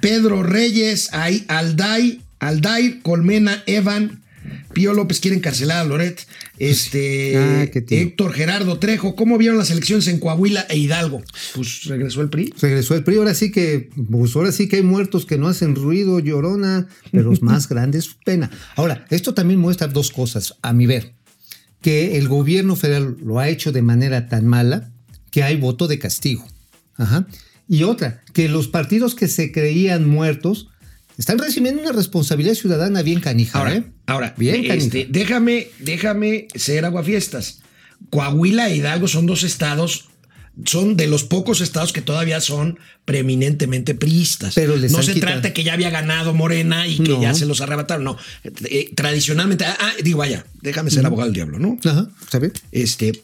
Pedro 0.01 0.41
Reyes, 0.43 1.13
ahí, 1.13 1.45
Alday, 1.47 2.21
Aldair, 2.39 3.01
Colmena, 3.03 3.63
Evan, 3.67 4.22
Pío 4.73 4.93
López 4.93 5.19
quiere 5.19 5.37
encarcelar 5.37 5.77
a 5.79 5.83
Loret, 5.83 6.25
este, 6.57 7.37
Ah. 7.37 7.63
Héctor 7.63 8.33
Gerardo 8.33 8.79
Trejo. 8.79 9.15
¿Cómo 9.15 9.37
vieron 9.37 9.57
las 9.57 9.69
elecciones 9.71 10.07
en 10.07 10.19
Coahuila 10.19 10.65
e 10.69 10.77
Hidalgo? 10.77 11.21
Pues 11.55 11.85
regresó 11.85 12.21
el 12.21 12.29
PRI. 12.29 12.53
Regresó 12.59 12.95
el 12.95 13.03
PRI, 13.03 13.17
ahora 13.17 13.33
sí 13.33 13.51
que, 13.51 13.89
pues 14.09 14.35
ahora 14.35 14.51
sí 14.51 14.67
que 14.67 14.77
hay 14.77 14.83
muertos 14.83 15.25
que 15.25 15.37
no 15.37 15.47
hacen 15.47 15.75
ruido, 15.75 16.19
llorona, 16.19 16.87
pero 17.11 17.29
los 17.29 17.41
más 17.41 17.67
grandes 17.69 18.05
su 18.05 18.15
pena. 18.25 18.49
Ahora, 18.75 19.05
esto 19.09 19.33
también 19.33 19.59
muestra 19.59 19.87
dos 19.87 20.11
cosas, 20.11 20.55
a 20.61 20.73
mi 20.73 20.85
ver, 20.87 21.13
que 21.81 22.17
el 22.17 22.27
gobierno 22.27 22.75
federal 22.75 23.17
lo 23.23 23.39
ha 23.39 23.49
hecho 23.49 23.71
de 23.71 23.81
manera 23.81 24.27
tan 24.27 24.45
mala 24.47 24.91
que 25.31 25.43
hay 25.43 25.55
voto 25.57 25.87
de 25.87 25.99
castigo. 25.99 26.47
Ajá. 26.95 27.27
Y 27.67 27.83
otra, 27.83 28.21
que 28.33 28.49
los 28.49 28.67
partidos 28.67 29.15
que 29.15 29.27
se 29.27 29.51
creían 29.51 30.07
muertos 30.07 30.69
están 31.17 31.37
recibiendo 31.39 31.81
una 31.81 31.91
responsabilidad 31.91 32.55
ciudadana 32.55 33.01
bien 33.01 33.19
canija. 33.19 33.59
Ahora, 33.59 33.75
¿eh? 33.75 33.83
ahora 34.07 34.33
bien 34.37 34.69
este, 34.71 35.07
déjame, 35.09 35.67
déjame 35.79 36.47
ser 36.55 36.85
aguafiestas. 36.85 37.59
Coahuila 38.09 38.69
e 38.69 38.77
Hidalgo 38.77 39.07
son 39.07 39.25
dos 39.25 39.43
estados, 39.43 40.09
son 40.65 40.97
de 40.97 41.07
los 41.07 41.23
pocos 41.23 41.61
estados 41.61 41.93
que 41.93 42.01
todavía 42.01 42.41
son 42.41 42.77
preeminentemente 43.05 43.95
priistas. 43.95 44.53
Pero 44.55 44.75
les 44.75 44.91
no 44.91 45.01
se 45.01 45.13
quitado- 45.13 45.33
trata 45.33 45.53
que 45.53 45.63
ya 45.63 45.73
había 45.73 45.89
ganado 45.89 46.33
Morena 46.33 46.85
y 46.87 46.97
que 46.97 47.09
No. 47.13 47.21
ya 47.21 47.33
se 47.33 47.45
los 47.45 47.61
arrebataron. 47.61 48.03
No, 48.03 48.17
Eh, 48.69 48.91
tradicionalmente, 48.95 49.65
ah, 49.65 49.77
ah, 49.79 49.91
digo, 50.03 50.19
vaya, 50.19 50.45
déjame 50.61 50.91
ser 50.91 51.05
abogado 51.05 51.27
del 51.27 51.33
diablo, 51.35 51.59
¿no? 51.59 51.79
Ajá, 51.83 52.07
¿está 52.21 52.39
bien? 52.39 52.53
Este 52.71 53.23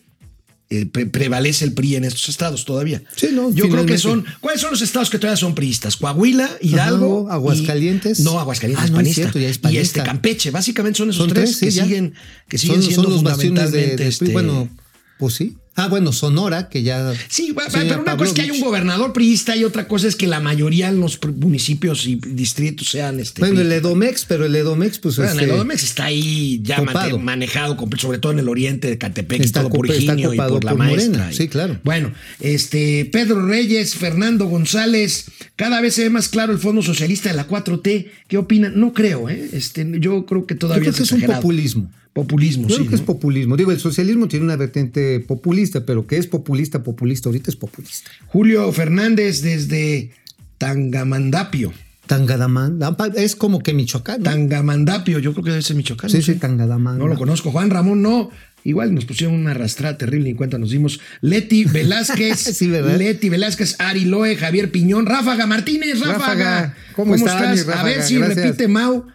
eh, 0.72 0.86
pre- 0.86 1.08
prevalece 1.08 1.66
el 1.66 1.74
PRI 1.74 1.96
en 1.96 2.04
estos 2.06 2.30
estados 2.30 2.64
todavía. 2.66 3.02
Sí, 3.16 3.30
no, 3.34 3.52
Yo 3.52 3.68
creo 3.70 3.86
que 3.88 3.98
son. 3.98 4.24
¿Cuáles 4.40 4.62
son 4.62 4.70
los 4.72 4.82
estados 4.82 5.10
que 5.10 5.18
todavía 5.18 5.38
son 5.38 5.56
priistas? 5.56 5.98
Coahuila, 5.98 6.50
Hidalgo, 6.62 7.26
Ajá, 7.28 7.36
Aguascalientes. 7.36 8.20
y- 8.20 8.24
no, 8.24 8.40
Aguascalientes 8.40 8.84
Ah, 8.84 8.86
es 8.86 8.92
no 8.92 8.98
es 8.98 9.04
panista. 9.04 9.22
cierto, 9.22 9.40
ya 9.40 9.50
es 9.50 9.56
Y 9.56 9.60
panista. 9.60 9.82
este 9.82 10.04
Campeche, 10.04 10.52
básicamente 10.52 10.98
son 10.98 11.10
esos 11.10 11.18
Son 11.26 11.30
tres, 11.34 11.46
tres, 11.46 11.58
sí, 11.58 11.66
que 11.66 11.72
ya. 11.72 11.84
siguen, 11.86 12.14
que 12.48 12.58
siguen 12.58 12.76
son, 12.82 12.84
siendo 12.84 13.04
son 13.04 13.14
los 13.14 13.24
bastiones 13.24 13.72
de, 13.72 14.08
este, 14.08 14.32
Bueno, 14.32 14.70
pues 15.18 15.34
sí. 15.34 15.58
Ah, 15.80 15.88
bueno, 15.88 16.12
Sonora, 16.12 16.68
que 16.68 16.84
ya. 16.84 17.14
Sí, 17.30 17.56
pero 17.72 18.02
una 18.02 18.18
cosa 18.18 18.30
es 18.30 18.34
que 18.34 18.42
hay 18.42 18.52
un 18.52 18.60
gobernador 18.60 19.14
priista 19.14 19.56
y 19.56 19.64
otra 19.64 19.88
cosa 19.88 20.08
es 20.08 20.16
que 20.16 20.28
la 20.28 20.40
mayoría 20.40 20.90
en 20.90 21.00
los 21.00 21.20
municipios 21.38 22.06
y 22.06 22.16
distritos 22.16 22.90
sean 22.90 23.20
este. 23.20 23.40
Bueno, 23.40 23.62
el. 23.62 23.72
Edomex, 23.72 24.26
pero 24.26 24.46
el 24.46 24.56
Edomex, 24.56 25.00
pues. 25.00 25.16
Bueno, 25.16 25.32
este, 25.32 25.44
el 25.46 25.52
Edomex 25.52 25.84
está 25.84 26.06
ahí 26.06 26.60
ya 26.64 26.78
copado. 26.78 27.20
manejado, 27.20 27.78
sobre 27.98 28.18
todo 28.18 28.34
en 28.34 28.40
el 28.40 28.50
oriente 28.50 28.90
de 28.90 28.98
Catepec 28.98 29.42
Está 29.42 29.62
todo 29.62 29.70
por 29.70 29.90
está 29.90 30.16
y 30.20 30.24
por 30.24 30.64
la 30.64 30.74
maestra. 30.74 31.10
Morena, 31.10 31.32
sí, 31.32 31.48
claro. 31.48 31.80
Bueno, 31.84 32.12
este 32.40 33.06
Pedro 33.06 33.46
Reyes, 33.46 33.96
Fernando 33.96 34.48
González, 34.48 35.26
cada 35.56 35.82
vez 35.82 35.96
se 35.96 36.04
ve 36.04 36.10
más 36.10 36.30
claro 36.30 36.52
el 36.52 36.60
fondo 36.60 36.82
socialista 36.82 37.30
de 37.30 37.36
la 37.36 37.48
4T. 37.48 38.08
¿Qué 38.28 38.38
opinan? 38.38 38.80
No 38.80 38.94
creo, 38.94 39.30
¿eh? 39.30 39.50
Este, 39.54 39.88
yo 40.00 40.26
creo 40.26 40.46
que 40.46 40.56
Yo 40.56 40.60
todavía 40.60 40.92
creo 40.92 40.96
que 40.96 41.04
es 41.04 41.12
un 41.12 41.22
populismo. 41.22 41.92
Populismo, 42.14 42.68
Yo 42.68 42.76
sí. 42.76 42.82
creo 42.82 42.90
que 42.90 42.96
es 42.96 43.02
¿no? 43.02 43.06
populismo. 43.08 43.56
Digo, 43.56 43.72
el 43.72 43.80
socialismo 43.80 44.28
tiene 44.28 44.44
una 44.44 44.56
vertiente 44.56 45.20
populista, 45.20 45.69
pero 45.86 46.08
que 46.08 46.18
es 46.18 46.28
populista, 46.28 46.84
populista, 46.84 47.30
ahorita 47.30 47.50
es 47.52 47.56
populista. 47.56 48.10
Julio 48.28 48.72
Fernández 48.72 49.42
desde 49.42 50.12
Tangamandapio. 50.58 51.74
Tangadamán, 52.08 52.80
es 53.16 53.36
como 53.36 53.60
que 53.60 53.74
Michoacán. 53.74 54.24
¿no? 54.24 54.32
Tangamandapio, 54.32 55.20
yo 55.20 55.34
creo 55.34 55.44
que 55.44 55.52
debe 55.52 55.62
ser 55.62 55.76
Michoacán. 55.76 56.10
sí, 56.10 56.18
no 56.18 56.24
sí. 56.24 56.36
Tangadamán. 56.36 56.98
No 56.98 57.08
lo 57.08 57.16
conozco. 57.16 57.52
Juan 57.52 57.70
Ramón, 57.70 58.02
no. 58.02 58.32
Igual 58.64 58.94
nos 58.94 59.06
pusieron 59.06 59.36
una 59.36 59.52
arrastrada 59.52 59.98
terrible, 59.98 60.30
ni 60.30 60.36
cuenta 60.36 60.58
nos 60.58 60.72
dimos. 60.72 61.00
Leti 61.22 61.64
Velázquez, 61.66 62.40
Sí, 62.40 62.68
¿verdad? 62.68 62.98
Leti 62.98 63.30
Velázquez, 63.30 63.76
Ari 63.80 64.06
Loe, 64.06 64.36
Javier 64.36 64.72
Piñón, 64.72 65.06
Ráfaga 65.06 65.46
Martínez, 65.46 66.00
Ráfaga. 66.00 66.18
Ráfaga, 66.18 66.76
¿cómo 66.96 67.16
está, 67.16 67.54
mi 67.54 67.60
A 67.60 67.84
ver 67.84 68.02
si 68.04 68.18
Gracias. 68.18 68.38
repite 68.44 68.68
Mau 68.68 69.06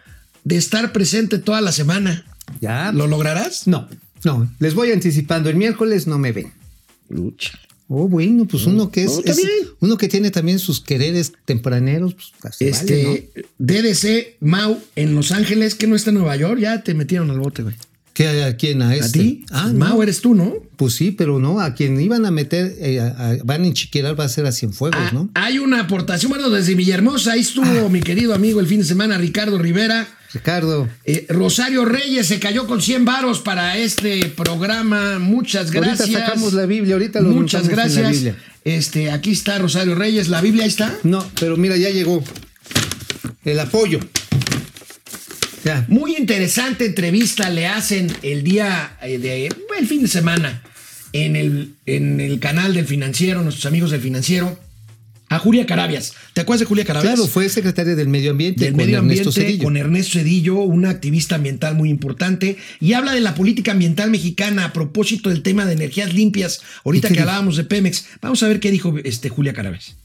de 0.45 0.55
estar 0.57 0.93
presente 0.93 1.37
toda 1.37 1.61
la 1.61 1.71
semana. 1.73 2.25
Ya. 2.61 2.91
¿Lo 2.91 3.07
lograrás? 3.07 3.67
No, 3.67 3.87
no. 4.25 4.51
Les 4.59 4.73
voy 4.73 4.91
anticipando. 4.91 5.49
El 5.49 5.55
miércoles 5.55 6.07
no 6.07 6.17
me 6.17 6.31
ven. 6.31 6.51
Lucha. 7.09 7.57
Oh, 7.87 8.07
bueno, 8.07 8.45
pues 8.45 8.65
uno 8.65 8.89
que 8.89 9.03
es, 9.03 9.11
No, 9.23 9.33
uno 9.81 9.97
que 9.97 10.07
tiene 10.07 10.31
también 10.31 10.57
sus 10.57 10.81
quereres 10.81 11.33
tempraneros, 11.45 12.15
pues 12.15 12.33
así 12.43 12.65
Este, 12.65 13.03
vale, 13.05 13.29
¿no? 13.35 13.43
DDC 13.59 14.37
Mau 14.39 14.79
en 14.95 15.13
Los 15.13 15.31
Ángeles, 15.31 15.75
que 15.75 15.85
no 15.85 15.95
está 15.95 16.09
en 16.09 16.15
Nueva 16.15 16.35
York, 16.35 16.59
ya 16.59 16.81
te 16.83 16.95
metieron 16.95 17.29
al 17.29 17.39
bote, 17.39 17.61
güey. 17.61 17.75
¿Qué, 18.15 18.43
¿A 18.43 18.55
quién? 18.57 18.81
¿A, 18.81 18.89
¿A 18.91 18.95
este? 18.95 19.19
ti? 19.19 19.45
Ah, 19.51 19.71
Mau 19.75 19.97
no. 19.97 20.03
eres 20.03 20.21
tú, 20.21 20.33
¿no? 20.33 20.55
Pues 20.77 20.93
sí, 20.95 21.11
pero 21.11 21.37
no, 21.37 21.59
a 21.59 21.75
quien 21.75 21.99
iban 22.01 22.25
a 22.25 22.31
meter, 22.31 22.73
eh, 22.79 23.01
a- 23.01 23.07
a- 23.31 23.37
van 23.43 23.61
a 23.63 23.67
enchiquerar 23.67 24.17
va 24.19 24.23
a 24.23 24.29
ser 24.29 24.45
a 24.47 24.51
Cienfuegos, 24.51 24.99
Ah, 24.99 25.09
¿no? 25.13 25.29
Hay 25.35 25.59
una 25.59 25.81
aportación, 25.81 26.29
bueno, 26.31 26.49
desde 26.49 26.73
Villahermosa, 26.73 27.33
ahí 27.33 27.41
estuvo 27.41 27.87
mi 27.89 27.99
querido 28.01 28.33
amigo 28.33 28.59
el 28.61 28.67
fin 28.67 28.79
de 28.79 28.85
semana, 28.85 29.17
Ricardo 29.19 29.59
Rivera. 29.59 30.07
Ricardo. 30.35 30.89
Eh, 31.05 31.25
Rosario 31.29 31.85
Reyes 31.85 32.27
se 32.27 32.39
cayó 32.39 32.67
con 32.67 32.81
100 32.81 33.05
varos 33.05 33.39
para 33.39 33.77
este 33.77 34.25
programa. 34.25 35.17
Muchas 35.17 35.71
gracias. 35.71 36.01
Ahorita 36.01 36.19
sacamos 36.19 36.53
la 36.53 36.65
Biblia, 36.65 36.95
ahorita 36.95 37.21
lo 37.21 37.29
Muchas 37.29 37.63
montamos 37.63 37.95
en 37.95 38.03
la 38.03 38.09
gracias. 38.09 38.23
Biblia. 38.23 38.43
Este, 38.65 39.11
aquí 39.11 39.31
está 39.31 39.57
Rosario 39.59 39.95
Reyes, 39.95 40.27
la 40.27 40.41
Biblia 40.41 40.63
ahí 40.63 40.69
está. 40.69 40.93
No, 41.03 41.25
pero 41.39 41.55
mira, 41.55 41.77
ya 41.77 41.89
llegó 41.89 42.21
el 43.45 43.59
apoyo. 43.59 43.99
Ya. 45.63 45.85
Muy 45.87 46.15
interesante 46.17 46.85
entrevista 46.85 47.49
le 47.49 47.67
hacen 47.67 48.11
el 48.21 48.43
día 48.43 48.97
eh, 49.01 49.17
de 49.17 49.47
el 49.79 49.87
fin 49.87 50.01
de 50.01 50.07
semana 50.07 50.61
en 51.13 51.35
el, 51.35 51.75
en 51.85 52.19
el 52.19 52.39
canal 52.39 52.73
del 52.73 52.85
financiero, 52.85 53.41
nuestros 53.41 53.65
amigos 53.67 53.91
del 53.91 54.01
financiero, 54.01 54.59
a 55.29 55.39
Julia 55.39 55.65
Carabias. 55.65 56.13
¿Te 56.33 56.41
acuerdas 56.41 56.61
de 56.61 56.65
Julia 56.65 56.85
Carabias? 56.85 57.15
Claro, 57.15 57.27
fue 57.27 57.49
secretaria 57.49 57.95
del 57.95 58.07
Medio 58.07 58.31
Ambiente 58.31 58.63
del 58.65 58.73
con 58.73 58.77
medio 58.77 58.97
Ernesto 58.97 59.29
ambiente 59.29 59.41
Cedillo. 59.47 59.63
con 59.63 59.77
Ernesto 59.77 60.19
Cedillo, 60.19 60.57
una 60.59 60.89
activista 60.89 61.35
ambiental 61.35 61.75
muy 61.75 61.89
importante, 61.89 62.57
y 62.79 62.93
habla 62.93 63.13
de 63.13 63.21
la 63.21 63.35
política 63.35 63.71
ambiental 63.71 64.11
mexicana 64.11 64.65
a 64.65 64.73
propósito 64.73 65.29
del 65.29 65.41
tema 65.41 65.65
de 65.65 65.73
energías 65.73 66.13
limpias, 66.13 66.61
ahorita 66.83 67.07
¿Y 67.07 67.09
qué 67.09 67.13
que 67.15 67.19
dijo? 67.21 67.29
hablábamos 67.29 67.57
de 67.57 67.63
Pemex. 67.63 68.07
Vamos 68.21 68.43
a 68.43 68.47
ver 68.47 68.59
qué 68.59 68.71
dijo 68.71 68.95
este 69.03 69.29
Julia 69.29 69.53
Carabias. 69.53 69.95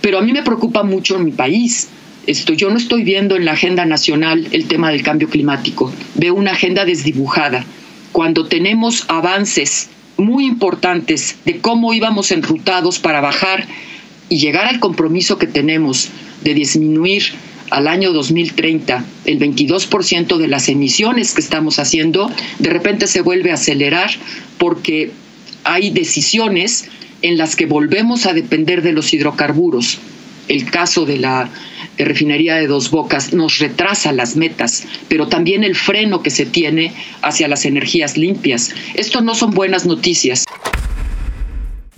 Pero 0.00 0.18
a 0.18 0.22
mí 0.22 0.32
me 0.32 0.42
preocupa 0.42 0.82
mucho 0.82 1.18
mi 1.18 1.32
país. 1.32 1.88
Esto, 2.26 2.52
yo 2.52 2.70
no 2.70 2.76
estoy 2.76 3.04
viendo 3.04 3.36
en 3.36 3.44
la 3.46 3.52
agenda 3.52 3.86
nacional 3.86 4.48
el 4.52 4.68
tema 4.68 4.90
del 4.90 5.02
cambio 5.02 5.28
climático. 5.30 5.92
Veo 6.14 6.34
una 6.34 6.52
agenda 6.52 6.84
desdibujada. 6.84 7.64
Cuando 8.12 8.46
tenemos 8.46 9.04
avances 9.08 9.88
muy 10.18 10.44
importantes 10.44 11.36
de 11.44 11.58
cómo 11.58 11.94
íbamos 11.94 12.30
enrutados 12.30 12.98
para 12.98 13.20
bajar 13.20 13.66
y 14.28 14.38
llegar 14.38 14.66
al 14.66 14.80
compromiso 14.80 15.38
que 15.38 15.46
tenemos 15.46 16.08
de 16.42 16.54
disminuir 16.54 17.24
al 17.70 17.86
año 17.88 18.12
2030 18.12 19.04
el 19.24 19.38
22% 19.38 20.36
de 20.36 20.48
las 20.48 20.68
emisiones 20.68 21.34
que 21.34 21.40
estamos 21.40 21.78
haciendo, 21.78 22.30
de 22.58 22.70
repente 22.70 23.06
se 23.06 23.20
vuelve 23.20 23.50
a 23.50 23.54
acelerar 23.54 24.10
porque 24.58 25.10
hay 25.64 25.90
decisiones 25.90 26.88
en 27.22 27.36
las 27.36 27.56
que 27.56 27.66
volvemos 27.66 28.26
a 28.26 28.32
depender 28.32 28.82
de 28.82 28.92
los 28.92 29.12
hidrocarburos. 29.12 29.98
El 30.46 30.70
caso 30.70 31.04
de 31.04 31.18
la 31.18 31.50
refinería 31.98 32.56
de 32.56 32.66
Dos 32.66 32.90
Bocas 32.90 33.34
nos 33.34 33.58
retrasa 33.58 34.12
las 34.12 34.36
metas, 34.36 34.84
pero 35.08 35.28
también 35.28 35.64
el 35.64 35.74
freno 35.74 36.22
que 36.22 36.30
se 36.30 36.46
tiene 36.46 36.92
hacia 37.22 37.48
las 37.48 37.64
energías 37.64 38.16
limpias. 38.16 38.70
Esto 38.94 39.20
no 39.20 39.34
son 39.34 39.50
buenas 39.50 39.84
noticias. 39.84 40.44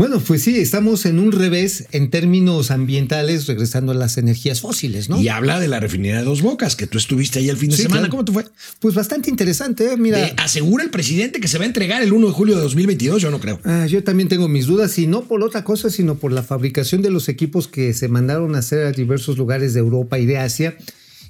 Bueno, 0.00 0.18
pues 0.18 0.44
sí, 0.44 0.56
estamos 0.56 1.04
en 1.04 1.18
un 1.18 1.30
revés 1.30 1.84
en 1.92 2.08
términos 2.08 2.70
ambientales, 2.70 3.46
regresando 3.46 3.92
a 3.92 3.94
las 3.94 4.16
energías 4.16 4.62
fósiles, 4.62 5.10
¿no? 5.10 5.20
Y 5.20 5.28
habla 5.28 5.60
de 5.60 5.68
la 5.68 5.78
refinería 5.78 6.16
de 6.20 6.24
Dos 6.24 6.40
Bocas, 6.40 6.74
que 6.74 6.86
tú 6.86 6.96
estuviste 6.96 7.38
ahí 7.38 7.50
el 7.50 7.58
fin 7.58 7.68
de 7.68 7.76
Sí, 7.76 7.82
semana. 7.82 8.08
claro. 8.08 8.10
¿Cómo 8.12 8.24
te 8.24 8.32
fue? 8.32 8.46
Pues 8.78 8.94
bastante 8.94 9.28
interesante, 9.28 9.92
¿eh? 9.92 9.98
Mira. 9.98 10.32
Asegura 10.38 10.84
el 10.84 10.88
presidente 10.88 11.38
que 11.38 11.48
se 11.48 11.58
va 11.58 11.64
a 11.64 11.66
entregar 11.66 12.00
el 12.02 12.14
1 12.14 12.28
de 12.28 12.32
julio 12.32 12.56
de 12.56 12.62
2022, 12.62 13.20
yo 13.20 13.30
no 13.30 13.40
creo. 13.40 13.60
Ah, 13.64 13.84
yo 13.84 14.02
también 14.02 14.30
tengo 14.30 14.48
mis 14.48 14.64
dudas, 14.64 14.98
y 14.98 15.06
no 15.06 15.24
por 15.24 15.42
otra 15.42 15.64
cosa, 15.64 15.90
sino 15.90 16.14
por 16.14 16.32
la 16.32 16.42
fabricación 16.42 17.02
de 17.02 17.10
los 17.10 17.28
equipos 17.28 17.68
que 17.68 17.92
se 17.92 18.08
mandaron 18.08 18.54
a 18.54 18.60
hacer 18.60 18.86
a 18.86 18.92
diversos 18.92 19.36
lugares 19.36 19.74
de 19.74 19.80
Europa 19.80 20.18
y 20.18 20.24
de 20.24 20.38
Asia. 20.38 20.78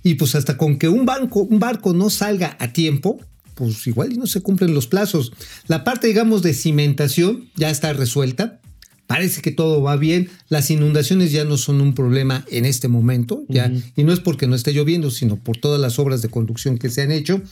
Y 0.04 0.14
pues 0.14 0.36
hasta 0.36 0.56
con 0.56 0.78
que 0.78 0.88
un, 0.88 1.04
banco, 1.06 1.40
un 1.40 1.58
barco 1.58 1.92
no 1.92 2.08
salga 2.08 2.56
a 2.60 2.72
tiempo, 2.72 3.18
pues 3.60 3.86
igual 3.86 4.14
y 4.14 4.16
no 4.16 4.26
se 4.26 4.40
cumplen 4.40 4.72
los 4.72 4.86
plazos. 4.86 5.32
La 5.66 5.84
parte, 5.84 6.06
digamos, 6.06 6.40
de 6.40 6.54
cimentación 6.54 7.50
ya 7.56 7.68
está 7.68 7.92
resuelta. 7.92 8.58
Parece 9.06 9.42
que 9.42 9.50
todo 9.50 9.82
va 9.82 9.96
bien. 9.96 10.30
Las 10.48 10.70
inundaciones 10.70 11.30
ya 11.30 11.44
no 11.44 11.58
son 11.58 11.80
un 11.80 11.94
problema 11.94 12.44
en 12.50 12.64
este 12.64 12.88
momento. 12.88 13.44
Ya, 13.48 13.70
Y 13.96 14.04
no 14.04 14.12
es 14.12 14.20
porque 14.20 14.46
no 14.46 14.54
esté 14.54 14.72
lloviendo, 14.72 15.10
sino 15.10 15.36
por 15.36 15.58
todas 15.58 15.80
las 15.80 15.98
obras 15.98 16.22
de 16.22 16.28
conducción 16.28 16.78
que 16.78 16.88
se 16.88 17.02
han 17.02 17.10
hecho. 17.10 17.42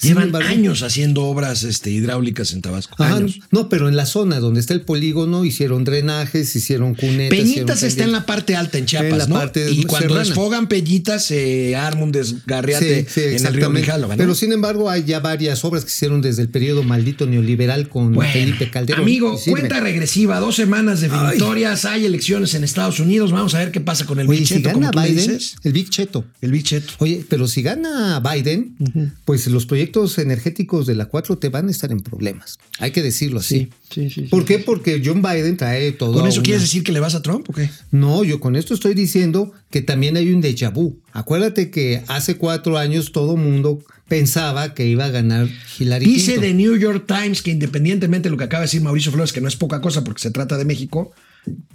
Llevan 0.00 0.24
embargo- 0.24 0.48
años 0.48 0.82
haciendo 0.82 1.24
obras 1.24 1.62
este, 1.62 1.90
hidráulicas 1.90 2.52
en 2.52 2.62
Tabasco. 2.62 2.94
Ajá, 3.02 3.16
años. 3.16 3.40
no, 3.50 3.68
pero 3.68 3.88
en 3.88 3.96
la 3.96 4.06
zona 4.06 4.40
donde 4.40 4.60
está 4.60 4.74
el 4.74 4.80
polígono 4.82 5.44
hicieron 5.44 5.84
drenajes, 5.84 6.54
hicieron 6.56 6.94
cunetas. 6.94 7.30
Peñitas 7.38 7.76
hicieron 7.78 7.88
está 7.88 8.04
en 8.04 8.12
la 8.12 8.26
parte 8.26 8.56
alta 8.56 8.78
en 8.78 8.86
Chiapas, 8.86 9.12
En 9.12 9.18
la 9.18 9.26
¿no? 9.26 9.34
parte 9.34 9.70
y 9.70 9.84
cuando 9.84 10.08
serrana. 10.08 10.24
desfogan 10.28 10.66
Peñitas 10.68 11.24
se 11.24 11.76
arma 11.76 12.02
un 12.04 12.12
desgarriate 12.12 13.04
Sí, 13.04 13.06
sí, 13.12 13.20
en 13.36 13.46
el 13.46 13.54
río. 13.54 13.70
Grijalva, 13.70 14.08
¿no? 14.08 14.16
Pero 14.16 14.34
sin 14.34 14.52
embargo, 14.52 14.88
hay 14.90 15.04
ya 15.04 15.20
varias 15.20 15.64
obras 15.64 15.84
que 15.84 15.90
hicieron 15.90 16.22
desde 16.22 16.42
el 16.42 16.48
periodo 16.48 16.82
maldito 16.82 17.26
neoliberal 17.26 17.88
con 17.88 18.12
Bueno, 18.14 18.32
Felipe 18.32 18.70
Calderón. 18.70 19.02
Amigo, 19.02 19.38
cuenta 19.48 19.80
regresiva, 19.80 20.40
dos 20.40 20.56
semanas 20.56 21.00
definitorias, 21.00 21.84
hay 21.84 22.04
elecciones 22.06 22.54
en 22.54 22.64
Estados 22.64 22.98
Unidos, 23.00 23.30
vamos 23.32 23.54
a 23.54 23.58
ver 23.58 23.70
qué 23.70 23.80
pasa 23.80 24.06
con 24.06 24.18
el 24.20 24.28
Oye, 24.28 24.44
si 24.44 24.54
bicheto, 24.56 24.72
como 24.72 24.90
gana 24.90 25.02
Biden, 25.06 25.16
dices. 25.28 25.56
el 25.62 25.72
Big 25.72 25.90
Cheto. 25.90 26.24
El 26.40 26.52
bicheto. 26.52 26.92
Oye, 26.98 27.24
pero 27.28 27.46
si 27.46 27.62
gana 27.62 28.20
Biden, 28.20 28.76
pues 29.24 29.46
los 29.48 29.66
proyectos 29.68 30.18
energéticos 30.18 30.86
de 30.86 30.96
la 30.96 31.08
4T 31.08 31.48
van 31.52 31.68
a 31.68 31.70
estar 31.70 31.92
en 31.92 32.00
problemas. 32.00 32.58
Hay 32.80 32.90
que 32.90 33.02
decirlo 33.02 33.38
así. 33.38 33.70
sí, 33.90 34.08
sí, 34.08 34.10
sí. 34.10 34.20
¿Por 34.22 34.44
qué? 34.44 34.58
Porque 34.58 35.00
John 35.04 35.22
Biden 35.22 35.56
trae 35.56 35.92
todo. 35.92 36.14
¿Con 36.14 36.26
eso 36.26 36.38
una- 36.40 36.44
quieres 36.44 36.62
decir 36.62 36.82
que 36.82 36.90
le 36.90 36.98
vas 36.98 37.14
a 37.14 37.22
Trump 37.22 37.48
o 37.48 37.52
qué? 37.52 37.70
No, 37.92 38.24
yo 38.24 38.40
con 38.40 38.56
esto 38.56 38.74
estoy 38.74 38.94
diciendo 38.94 39.52
que 39.70 39.80
también 39.82 40.16
hay 40.16 40.32
un 40.32 40.42
déjà 40.42 40.72
vu. 40.72 40.98
Acuérdate 41.12 41.70
que 41.70 42.02
hace 42.08 42.36
cuatro 42.36 42.76
años 42.78 43.12
todo 43.12 43.36
mundo 43.36 43.78
pensaba 44.08 44.72
que 44.74 44.86
iba 44.86 45.04
a 45.04 45.10
ganar 45.10 45.48
Hillary 45.78 46.04
Dice 46.06 46.32
Clinton. 46.34 46.42
The 46.42 46.54
New 46.54 46.76
York 46.76 47.04
Times 47.06 47.42
que 47.42 47.50
independientemente 47.50 48.28
de 48.28 48.30
lo 48.30 48.36
que 48.38 48.44
acaba 48.44 48.62
de 48.62 48.66
decir 48.66 48.80
Mauricio 48.80 49.12
Flores, 49.12 49.32
que 49.32 49.40
no 49.42 49.48
es 49.48 49.56
poca 49.56 49.80
cosa 49.82 50.02
porque 50.02 50.22
se 50.22 50.30
trata 50.30 50.56
de 50.56 50.64
México, 50.64 51.12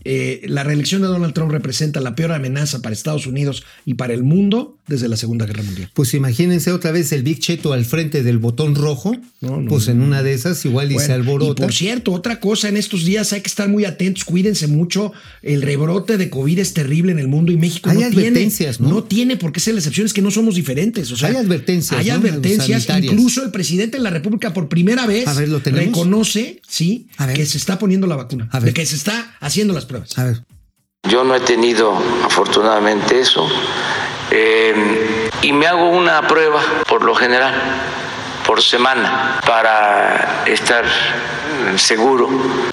eh, 0.05 0.41
la 0.47 0.63
reelección 0.63 1.01
de 1.01 1.07
Donald 1.07 1.33
Trump 1.33 1.51
representa 1.51 2.01
la 2.01 2.13
peor 2.15 2.33
amenaza 2.33 2.81
para 2.81 2.93
Estados 2.93 3.25
Unidos 3.25 3.63
y 3.85 3.93
para 3.93 4.13
el 4.13 4.23
mundo 4.23 4.77
desde 4.85 5.07
la 5.07 5.15
Segunda 5.15 5.45
Guerra 5.45 5.63
Mundial. 5.63 5.89
Pues 5.93 6.13
imagínense 6.13 6.73
otra 6.73 6.91
vez 6.91 7.13
el 7.13 7.23
Big 7.23 7.39
Cheto 7.39 7.71
al 7.71 7.85
frente 7.85 8.21
del 8.21 8.37
botón 8.37 8.75
rojo. 8.75 9.15
No, 9.39 9.61
no, 9.61 9.69
pues 9.69 9.87
en 9.87 10.01
una 10.01 10.21
de 10.21 10.33
esas 10.33 10.65
igual 10.65 10.91
y 10.91 10.99
se 10.99 11.07
Bueno, 11.07 11.13
alborota. 11.13 11.61
Y 11.61 11.65
por 11.65 11.73
cierto, 11.73 12.11
otra 12.11 12.41
cosa, 12.41 12.67
en 12.67 12.75
estos 12.75 13.05
días 13.05 13.31
hay 13.31 13.39
que 13.41 13.47
estar 13.47 13.69
muy 13.69 13.85
atentos, 13.85 14.25
cuídense 14.25 14.67
mucho. 14.67 15.13
El 15.41 15.61
rebrote 15.61 16.17
de 16.17 16.29
COVID 16.29 16.59
es 16.59 16.73
terrible 16.73 17.13
en 17.13 17.19
el 17.19 17.29
mundo 17.29 17.53
y 17.53 17.57
México 17.57 17.89
Hay 17.89 17.97
no 17.97 18.09
tiene, 18.09 18.27
advertencias, 18.27 18.81
¿no? 18.81 19.03
tiene 19.05 19.37
por 19.37 19.53
qué 19.53 19.61
ser 19.61 19.73
la 19.75 19.79
excepción, 19.79 20.05
es 20.05 20.13
que 20.13 20.21
no 20.21 20.31
somos 20.31 20.55
diferentes. 20.55 21.11
O 21.11 21.17
sea, 21.17 21.29
Hay 21.29 21.35
advertencias, 21.37 21.97
Hay 21.97 22.07
¿no? 22.07 22.15
advertencias. 22.15 22.85
Incluso 23.01 23.41
el 23.43 23.51
presidente 23.51 23.97
de 23.97 24.03
la 24.03 24.09
República 24.09 24.51
por 24.53 24.67
primera 24.67 25.07
vez 25.07 25.25
reconoce, 25.63 26.61
sí, 26.67 27.07
que 27.35 27.45
se 27.45 27.57
está 27.57 27.79
poniendo 27.79 28.05
la 28.05 28.17
vacuna, 28.17 28.49
de 28.61 28.73
que 28.73 28.85
se 28.85 28.95
está 28.95 29.37
haciendo 29.39 29.62
las 29.71 29.85
pruebas. 29.85 30.17
A 30.17 30.25
ver. 30.25 30.43
Yo 31.09 31.23
no 31.23 31.35
he 31.35 31.39
tenido 31.39 31.93
afortunadamente 32.25 33.19
eso. 33.19 33.47
Eh, 34.31 35.29
y 35.41 35.53
me 35.53 35.67
hago 35.67 35.89
una 35.89 36.27
prueba 36.27 36.61
por 36.89 37.03
lo 37.03 37.13
general, 37.13 37.53
por 38.45 38.61
semana, 38.61 39.39
para 39.45 40.43
estar 40.45 40.85
seguro, 41.77 42.29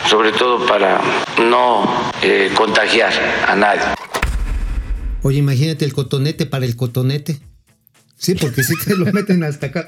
sobre 0.09 0.33
todo 0.33 0.67
para 0.67 1.01
no 1.39 2.11
eh, 2.23 2.51
contagiar 2.55 3.13
a 3.47 3.55
nadie. 3.55 3.83
Oye, 5.23 5.39
imagínate 5.39 5.85
el 5.85 5.93
cotonete 5.93 6.47
para 6.47 6.65
el 6.65 6.77
cotonete. 6.77 7.41
Sí, 8.17 8.35
porque 8.35 8.63
si 8.63 8.75
te 8.85 8.97
lo 8.97 9.07
meten 9.13 9.45
hasta 9.45 9.67
acá. 9.67 9.87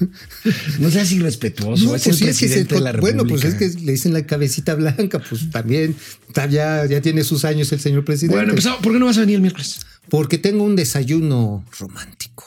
No 0.78 0.90
seas 0.90 1.10
irrespetuoso, 1.12 1.84
No, 1.84 1.94
es 1.94 2.02
pues 2.02 2.06
el 2.06 2.14
sí, 2.14 2.24
es 2.28 2.38
que 2.38 2.46
presidente 2.46 2.68
se- 2.70 2.74
de 2.76 2.80
la 2.80 2.92
República. 2.92 3.16
bueno, 3.22 3.28
pues 3.28 3.44
es 3.44 3.54
que 3.54 3.80
le 3.80 3.92
dicen 3.92 4.12
la 4.12 4.26
cabecita 4.26 4.74
blanca, 4.74 5.20
pues 5.28 5.50
también 5.50 5.94
está 6.28 6.46
ya, 6.46 6.84
ya 6.86 7.00
tiene 7.00 7.24
sus 7.24 7.44
años 7.44 7.70
el 7.72 7.80
señor 7.80 8.04
presidente. 8.04 8.36
Bueno, 8.36 8.50
empezamos. 8.50 8.80
¿Por 8.80 8.92
qué 8.92 8.98
no 8.98 9.06
vas 9.06 9.16
a 9.16 9.20
venir 9.20 9.36
el 9.36 9.42
miércoles? 9.42 9.80
Porque 10.08 10.38
tengo 10.38 10.64
un 10.64 10.76
desayuno 10.76 11.64
romántico. 11.78 12.44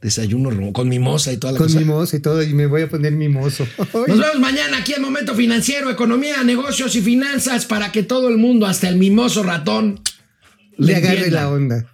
Desayuno 0.00 0.72
con 0.72 0.88
mimosa 0.88 1.32
y 1.32 1.36
toda 1.36 1.52
la 1.52 1.58
Con 1.58 1.68
cosa. 1.68 1.78
mimosa 1.78 2.16
y 2.16 2.20
todo, 2.20 2.42
y 2.42 2.52
me 2.54 2.66
voy 2.66 2.82
a 2.82 2.88
poner 2.88 3.12
mimoso. 3.12 3.64
Nos 3.78 3.92
vemos 4.18 4.40
mañana 4.40 4.78
aquí 4.78 4.94
en 4.94 5.02
Momento 5.02 5.34
Financiero, 5.36 5.90
Economía, 5.90 6.42
Negocios 6.42 6.96
y 6.96 7.02
Finanzas 7.02 7.66
para 7.66 7.92
que 7.92 8.02
todo 8.02 8.28
el 8.28 8.36
mundo, 8.38 8.66
hasta 8.66 8.88
el 8.88 8.96
mimoso 8.96 9.44
ratón, 9.44 10.00
Le 10.76 10.96
agarre 10.96 11.30
la 11.30 11.48
onda. 11.48 11.86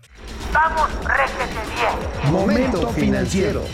Vamos, 0.54 0.88
réjete 1.04 1.60
bien. 2.22 2.32
Momento 2.32 2.88
financiero. 2.94 3.66